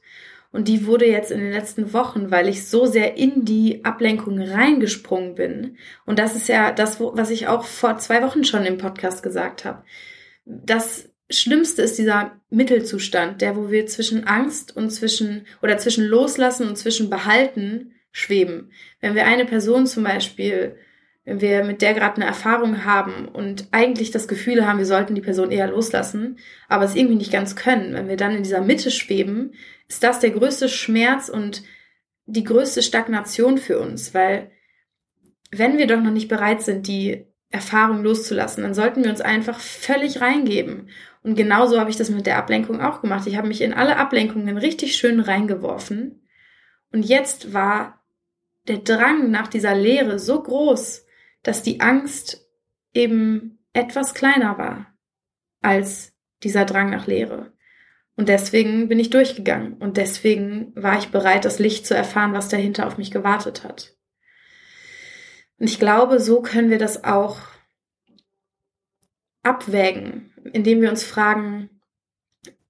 Und 0.51 0.67
die 0.67 0.87
wurde 0.87 1.05
jetzt 1.05 1.31
in 1.31 1.41
den 1.41 1.53
letzten 1.53 1.93
Wochen, 1.93 2.31
weil 2.31 2.49
ich 2.49 2.67
so 2.67 2.87
sehr 2.87 3.19
in 3.19 3.45
die 3.45 3.85
Ablenkung 3.85 4.41
reingesprungen 4.41 5.35
bin. 5.35 5.77
Und 6.07 6.19
das 6.19 6.35
ist 6.35 6.49
ja 6.49 6.73
das, 6.73 7.01
was 7.01 7.29
ich 7.29 7.47
auch 7.47 7.65
vor 7.65 7.99
zwei 7.99 8.23
Wochen 8.23 8.45
schon 8.45 8.65
im 8.65 8.79
Podcast 8.79 9.23
gesagt 9.23 9.67
habe. 9.67 9.85
Das 10.47 11.11
Schlimmste 11.29 11.83
ist 11.83 11.99
dieser 11.99 12.41
Mittelzustand, 12.49 13.43
der, 13.43 13.57
wo 13.57 13.71
wir 13.71 13.87
zwischen 13.87 14.27
Angst 14.27 14.75
und 14.75 14.89
zwischen, 14.89 15.47
oder 15.61 15.77
zwischen 15.77 16.07
Loslassen 16.07 16.67
und 16.67 16.79
zwischen 16.79 17.11
Behalten 17.11 17.93
schweben. 18.11 18.73
Wenn 19.03 19.15
wir 19.15 19.27
eine 19.27 19.45
Person 19.45 19.87
zum 19.87 20.05
Beispiel 20.05 20.77
wenn 21.25 21.41
wir 21.41 21.65
mit 21.65 21.81
der 21.81 21.95
gerade 21.95 22.17
eine 22.17 22.27
Erfahrung 22.27 22.85
haben 22.85 23.29
und 23.29 23.69
eigentlich 23.71 24.11
das 24.11 24.29
Gefühl 24.29 24.67
haben, 24.67 24.79
wir 24.79 24.87
sollten 24.87 25.15
die 25.15 25.23
Person 25.23 25.51
eher 25.51 25.69
loslassen, 25.69 26.39
aber 26.69 26.85
es 26.85 26.95
irgendwie 26.95 27.17
nicht 27.17 27.33
ganz 27.33 27.57
können, 27.57 27.95
wenn 27.95 28.09
wir 28.09 28.17
dann 28.17 28.37
in 28.37 28.43
dieser 28.43 28.61
Mitte 28.61 28.91
schweben, 28.91 29.55
ist 29.89 30.03
das 30.03 30.21
der 30.21 30.31
größte 30.31 30.69
Schmerz 30.69 31.29
und 31.29 31.63
die 32.27 32.45
größte 32.45 32.83
Stagnation 32.83 33.59
für 33.59 33.79
uns, 33.79 34.15
weil 34.15 34.51
wenn 35.51 35.79
wir 35.79 35.87
doch 35.87 36.01
noch 36.01 36.11
nicht 36.11 36.29
bereit 36.29 36.63
sind, 36.63 36.89
die 36.89 37.27
Erfahrung 37.51 38.03
loszulassen, 38.03 38.65
dann 38.65 38.75
sollten 38.75 39.05
wir 39.05 39.11
uns 39.11 39.21
einfach 39.21 39.61
völlig 39.61 40.21
reingeben. 40.21 40.89
Und 41.23 41.37
genauso 41.37 41.79
habe 41.79 41.89
ich 41.89 41.97
das 41.97 42.11
mit 42.11 42.27
der 42.27 42.37
Ablenkung 42.37 42.81
auch 42.81 43.01
gemacht. 43.01 43.27
Ich 43.27 43.37
habe 43.37 43.49
mich 43.49 43.61
in 43.61 43.73
alle 43.73 43.97
Ablenkungen 43.97 44.59
richtig 44.59 44.97
schön 44.97 45.21
reingeworfen. 45.21 46.27
Und 46.93 47.05
jetzt 47.05 47.55
war 47.55 48.05
der 48.67 48.79
Drang 48.79 49.31
nach 49.31 49.47
dieser 49.47 49.75
Lehre 49.75 50.19
so 50.19 50.43
groß, 50.43 51.04
dass 51.45 51.63
die 51.63 51.81
Angst 51.81 52.45
eben 52.93 53.65
etwas 53.73 54.15
kleiner 54.15 54.59
war 54.59 54.93
als 55.63 56.13
dieser 56.43 56.65
Drang 56.65 56.91
nach 56.91 57.07
Lehre. 57.07 57.53
Und 58.17 58.29
deswegen 58.29 58.89
bin 58.89 58.99
ich 58.99 59.11
durchgegangen 59.11 59.75
und 59.75 59.97
deswegen 59.97 60.73
war 60.75 60.99
ich 60.99 61.09
bereit, 61.09 61.45
das 61.45 61.59
Licht 61.59 61.87
zu 61.87 61.95
erfahren, 61.95 62.33
was 62.33 62.49
dahinter 62.49 62.87
auf 62.87 62.99
mich 62.99 63.11
gewartet 63.11 63.65
hat. 63.65 63.97
Und 65.59 65.69
ich 65.69 65.79
glaube, 65.79 66.21
so 66.21 66.43
können 66.43 66.71
wir 66.71 66.79
das 66.79 67.05
auch 67.05 67.39
abwägen, 69.43 70.33
indem 70.53 70.81
wir 70.81 70.91
uns 70.91 71.05
fragen, 71.05 71.71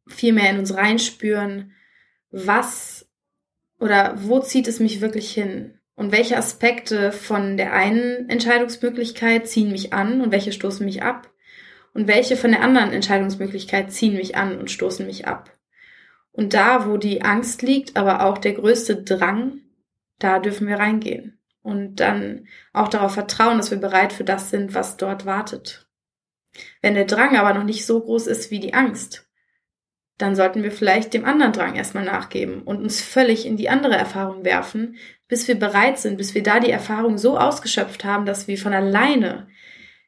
viel 0.06 0.32
mehr 0.32 0.50
in 0.50 0.58
uns 0.58 0.74
reinspüren, 0.74 1.72
was 2.30 3.08
oder 3.78 4.14
wo 4.22 4.40
zieht 4.40 4.68
es 4.68 4.80
mich 4.80 5.00
wirklich 5.00 5.32
hin? 5.32 5.78
Und 5.96 6.12
welche 6.12 6.36
Aspekte 6.36 7.12
von 7.12 7.56
der 7.56 7.72
einen 7.72 8.28
Entscheidungsmöglichkeit 8.28 9.48
ziehen 9.48 9.70
mich 9.70 9.92
an 9.92 10.20
und 10.20 10.32
welche 10.32 10.52
stoßen 10.52 10.84
mich 10.84 11.02
ab? 11.02 11.30
Und 11.92 12.08
welche 12.08 12.36
von 12.36 12.50
der 12.50 12.62
anderen 12.62 12.92
Entscheidungsmöglichkeit 12.92 13.92
ziehen 13.92 14.14
mich 14.14 14.36
an 14.36 14.58
und 14.58 14.70
stoßen 14.70 15.06
mich 15.06 15.28
ab? 15.28 15.56
Und 16.32 16.52
da, 16.52 16.88
wo 16.88 16.96
die 16.96 17.22
Angst 17.22 17.62
liegt, 17.62 17.96
aber 17.96 18.24
auch 18.24 18.38
der 18.38 18.54
größte 18.54 19.04
Drang, 19.04 19.60
da 20.18 20.40
dürfen 20.40 20.66
wir 20.66 20.80
reingehen. 20.80 21.38
Und 21.62 21.96
dann 22.00 22.48
auch 22.72 22.88
darauf 22.88 23.14
vertrauen, 23.14 23.58
dass 23.58 23.70
wir 23.70 23.78
bereit 23.78 24.12
für 24.12 24.24
das 24.24 24.50
sind, 24.50 24.74
was 24.74 24.96
dort 24.96 25.26
wartet. 25.26 25.86
Wenn 26.82 26.94
der 26.94 27.04
Drang 27.04 27.36
aber 27.36 27.54
noch 27.54 27.64
nicht 27.64 27.86
so 27.86 28.00
groß 28.00 28.26
ist 28.26 28.50
wie 28.50 28.58
die 28.58 28.74
Angst, 28.74 29.28
dann 30.18 30.36
sollten 30.36 30.62
wir 30.62 30.70
vielleicht 30.70 31.12
dem 31.12 31.24
anderen 31.24 31.52
Drang 31.52 31.74
erstmal 31.74 32.04
nachgeben 32.04 32.62
und 32.62 32.80
uns 32.80 33.00
völlig 33.00 33.46
in 33.46 33.56
die 33.56 33.68
andere 33.68 33.96
Erfahrung 33.96 34.44
werfen, 34.44 34.96
bis 35.26 35.48
wir 35.48 35.56
bereit 35.56 35.98
sind, 35.98 36.16
bis 36.16 36.34
wir 36.34 36.42
da 36.42 36.60
die 36.60 36.70
Erfahrung 36.70 37.18
so 37.18 37.38
ausgeschöpft 37.38 38.04
haben, 38.04 38.24
dass 38.24 38.46
wir 38.46 38.56
von 38.56 38.72
alleine 38.72 39.48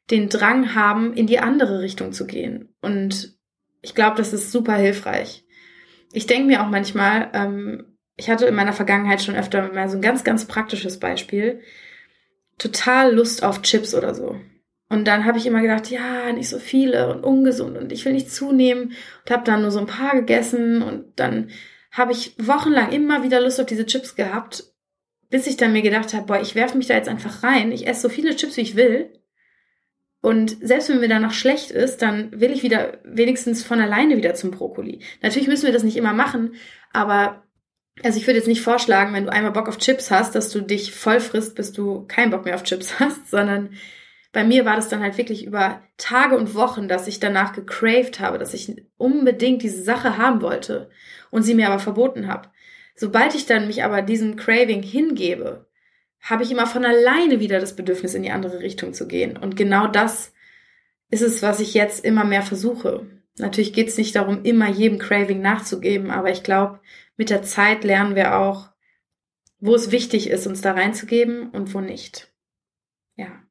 den 0.09 0.29
Drang 0.29 0.75
haben, 0.75 1.13
in 1.13 1.27
die 1.27 1.39
andere 1.39 1.81
Richtung 1.81 2.13
zu 2.13 2.25
gehen. 2.25 2.73
Und 2.81 3.37
ich 3.81 3.95
glaube, 3.95 4.15
das 4.17 4.31
ist 4.31 4.51
super 4.51 4.75
hilfreich. 4.75 5.45
Ich 6.13 6.27
denke 6.27 6.47
mir 6.47 6.63
auch 6.63 6.69
manchmal, 6.69 7.29
ähm, 7.33 7.97
ich 8.15 8.29
hatte 8.29 8.45
in 8.45 8.55
meiner 8.55 8.73
Vergangenheit 8.73 9.21
schon 9.21 9.35
öfter 9.35 9.71
mal 9.73 9.89
so 9.89 9.97
ein 9.97 10.01
ganz, 10.01 10.23
ganz 10.23 10.45
praktisches 10.45 10.99
Beispiel. 10.99 11.61
total 12.57 13.13
Lust 13.13 13.43
auf 13.43 13.61
Chips 13.61 13.93
oder 13.93 14.15
so. 14.15 14.39
Und 14.89 15.05
dann 15.05 15.25
habe 15.25 15.37
ich 15.37 15.45
immer 15.45 15.61
gedacht, 15.61 15.89
ja, 15.89 16.31
nicht 16.31 16.47
so 16.49 16.59
viele 16.59 17.09
und 17.13 17.23
ungesund 17.23 17.77
und 17.77 17.91
ich 17.91 18.05
will 18.05 18.13
nicht 18.13 18.31
zunehmen 18.31 18.93
und 19.25 19.31
habe 19.31 19.43
dann 19.43 19.61
nur 19.61 19.71
so 19.71 19.79
ein 19.79 19.85
paar 19.85 20.15
gegessen 20.15 20.81
und 20.81 21.19
dann 21.19 21.49
habe 21.91 22.13
ich 22.13 22.35
wochenlang 22.37 22.91
immer 22.91 23.23
wieder 23.23 23.41
Lust 23.41 23.59
auf 23.59 23.65
diese 23.65 23.85
Chips 23.85 24.15
gehabt, 24.15 24.63
bis 25.29 25.47
ich 25.47 25.57
dann 25.57 25.73
mir 25.73 25.81
gedacht 25.81 26.13
habe, 26.13 26.25
boah, 26.25 26.39
ich 26.39 26.55
werfe 26.55 26.77
mich 26.77 26.87
da 26.87 26.93
jetzt 26.93 27.09
einfach 27.09 27.43
rein, 27.43 27.71
ich 27.71 27.85
esse 27.85 28.01
so 28.01 28.09
viele 28.09 28.35
Chips, 28.35 28.55
wie 28.55 28.61
ich 28.61 28.75
will. 28.75 29.11
Und 30.21 30.57
selbst 30.61 30.89
wenn 30.89 30.99
mir 30.99 31.09
danach 31.09 31.33
schlecht 31.33 31.71
ist, 31.71 32.01
dann 32.01 32.39
will 32.39 32.51
ich 32.51 32.63
wieder 32.63 32.99
wenigstens 33.03 33.63
von 33.63 33.79
alleine 33.79 34.17
wieder 34.17 34.35
zum 34.35 34.51
Brokkoli. 34.51 35.01
Natürlich 35.21 35.47
müssen 35.47 35.65
wir 35.65 35.73
das 35.73 35.83
nicht 35.83 35.97
immer 35.97 36.13
machen, 36.13 36.55
aber 36.93 37.43
also 38.03 38.19
ich 38.19 38.27
würde 38.27 38.37
jetzt 38.37 38.47
nicht 38.47 38.61
vorschlagen, 38.61 39.13
wenn 39.13 39.25
du 39.25 39.31
einmal 39.31 39.51
Bock 39.51 39.67
auf 39.67 39.77
Chips 39.77 40.11
hast, 40.11 40.35
dass 40.35 40.49
du 40.49 40.61
dich 40.61 40.91
voll 40.93 41.19
frisst, 41.19 41.55
bis 41.55 41.71
du 41.71 42.05
keinen 42.07 42.31
Bock 42.31 42.45
mehr 42.45 42.55
auf 42.55 42.63
Chips 42.63 42.99
hast, 42.99 43.29
sondern 43.29 43.71
bei 44.37 44.43
mir 44.43 44.65
war 44.65 44.75
das 44.75 44.87
dann 44.87 45.01
halt 45.01 45.17
wirklich 45.17 45.43
über 45.47 45.81
Tage 45.97 46.37
und 46.37 46.53
Wochen, 46.53 46.87
dass 46.87 47.07
ich 47.07 47.19
danach 47.19 47.53
gecraved 47.53 48.19
habe, 48.19 48.37
dass 48.37 48.53
ich 48.53 48.85
unbedingt 48.95 49.63
diese 49.63 49.81
Sache 49.81 50.19
haben 50.19 50.43
wollte 50.43 50.91
und 51.31 51.41
sie 51.41 51.55
mir 51.55 51.65
aber 51.65 51.79
verboten 51.79 52.27
habe. 52.27 52.49
Sobald 52.95 53.33
ich 53.33 53.47
dann 53.47 53.65
mich 53.65 53.83
aber 53.83 54.03
diesem 54.03 54.35
Craving 54.35 54.83
hingebe, 54.83 55.65
habe 56.21 56.43
ich 56.43 56.51
immer 56.51 56.67
von 56.67 56.85
alleine 56.85 57.39
wieder 57.39 57.59
das 57.59 57.75
Bedürfnis, 57.75 58.13
in 58.13 58.21
die 58.21 58.29
andere 58.29 58.59
Richtung 58.59 58.93
zu 58.93 59.07
gehen. 59.07 59.37
Und 59.37 59.55
genau 59.55 59.87
das 59.87 60.33
ist 61.09 61.23
es, 61.23 61.41
was 61.41 61.59
ich 61.59 61.73
jetzt 61.73 62.05
immer 62.05 62.23
mehr 62.23 62.43
versuche. 62.43 63.07
Natürlich 63.39 63.73
geht 63.73 63.87
es 63.87 63.97
nicht 63.97 64.15
darum, 64.15 64.43
immer 64.43 64.69
jedem 64.69 64.99
Craving 64.99 65.41
nachzugeben, 65.41 66.11
aber 66.11 66.29
ich 66.29 66.43
glaube, 66.43 66.79
mit 67.15 67.31
der 67.31 67.41
Zeit 67.41 67.83
lernen 67.83 68.13
wir 68.13 68.37
auch, 68.37 68.69
wo 69.59 69.73
es 69.73 69.89
wichtig 69.89 70.29
ist, 70.29 70.45
uns 70.45 70.61
da 70.61 70.73
reinzugeben 70.73 71.49
und 71.49 71.73
wo 71.73 71.81
nicht. 71.81 72.31
Ja. 73.15 73.46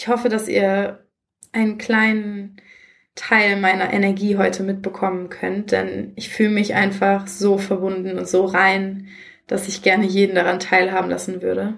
Ich 0.00 0.08
hoffe, 0.08 0.30
dass 0.30 0.48
ihr 0.48 1.04
einen 1.52 1.76
kleinen 1.76 2.56
Teil 3.14 3.60
meiner 3.60 3.92
Energie 3.92 4.38
heute 4.38 4.62
mitbekommen 4.62 5.28
könnt, 5.28 5.72
denn 5.72 6.14
ich 6.16 6.30
fühle 6.30 6.48
mich 6.48 6.72
einfach 6.72 7.26
so 7.26 7.58
verbunden 7.58 8.18
und 8.18 8.26
so 8.26 8.46
rein, 8.46 9.08
dass 9.46 9.68
ich 9.68 9.82
gerne 9.82 10.06
jeden 10.06 10.34
daran 10.34 10.58
teilhaben 10.58 11.10
lassen 11.10 11.42
würde. 11.42 11.76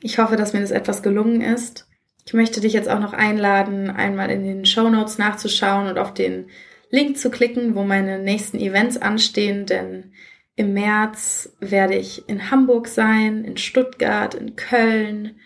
Ich 0.00 0.18
hoffe, 0.18 0.34
dass 0.34 0.54
mir 0.54 0.60
das 0.60 0.72
etwas 0.72 1.04
gelungen 1.04 1.40
ist. 1.40 1.86
Ich 2.26 2.34
möchte 2.34 2.60
dich 2.60 2.72
jetzt 2.72 2.88
auch 2.88 2.98
noch 2.98 3.12
einladen, 3.12 3.88
einmal 3.88 4.28
in 4.32 4.42
den 4.42 4.64
Show 4.64 4.90
Notes 4.90 5.18
nachzuschauen 5.18 5.86
und 5.86 5.98
auf 5.98 6.12
den 6.12 6.48
Link 6.90 7.16
zu 7.16 7.30
klicken, 7.30 7.76
wo 7.76 7.84
meine 7.84 8.18
nächsten 8.18 8.58
Events 8.58 8.96
anstehen, 8.96 9.66
denn 9.66 10.14
im 10.56 10.72
März 10.72 11.54
werde 11.60 11.94
ich 11.94 12.28
in 12.28 12.50
Hamburg 12.50 12.88
sein, 12.88 13.44
in 13.44 13.56
Stuttgart, 13.56 14.34
in 14.34 14.56
Köln 14.56 15.36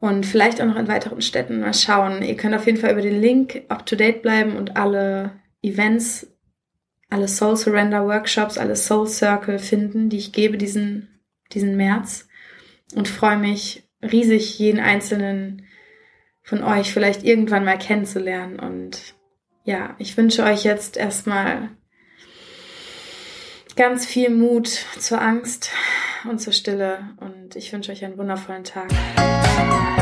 und 0.00 0.26
vielleicht 0.26 0.60
auch 0.60 0.66
noch 0.66 0.76
in 0.76 0.88
weiteren 0.88 1.22
Städten. 1.22 1.60
Mal 1.60 1.74
schauen. 1.74 2.22
Ihr 2.22 2.36
könnt 2.36 2.54
auf 2.54 2.66
jeden 2.66 2.78
Fall 2.78 2.92
über 2.92 3.02
den 3.02 3.20
Link 3.20 3.62
up 3.68 3.84
to 3.86 3.96
date 3.96 4.22
bleiben 4.22 4.56
und 4.56 4.76
alle 4.76 5.32
Events, 5.62 6.28
alle 7.10 7.28
Soul 7.28 7.56
Surrender 7.56 8.06
Workshops, 8.06 8.58
alle 8.58 8.76
Soul 8.76 9.08
Circle 9.08 9.58
finden, 9.58 10.08
die 10.08 10.18
ich 10.18 10.32
gebe 10.32 10.56
diesen, 10.56 11.08
diesen 11.52 11.76
März 11.76 12.28
und 12.94 13.08
freue 13.08 13.38
mich 13.38 13.88
riesig, 14.02 14.58
jeden 14.58 14.80
einzelnen 14.80 15.66
von 16.42 16.62
euch 16.62 16.92
vielleicht 16.92 17.24
irgendwann 17.24 17.64
mal 17.64 17.78
kennenzulernen. 17.78 18.58
Und 18.58 19.14
ja, 19.64 19.96
ich 19.98 20.16
wünsche 20.16 20.44
euch 20.44 20.64
jetzt 20.64 20.96
erstmal 20.96 21.70
ganz 23.76 24.06
viel 24.06 24.30
Mut 24.30 24.66
zur 24.98 25.20
Angst 25.20 25.70
und 26.28 26.40
zur 26.40 26.52
Stille. 26.52 27.10
Und 27.20 27.54
ich 27.54 27.72
wünsche 27.72 27.92
euch 27.92 28.04
einen 28.04 28.16
wundervollen 28.16 28.64
Tag. 28.64 28.88
Thank 29.58 29.88
you. 29.88 29.97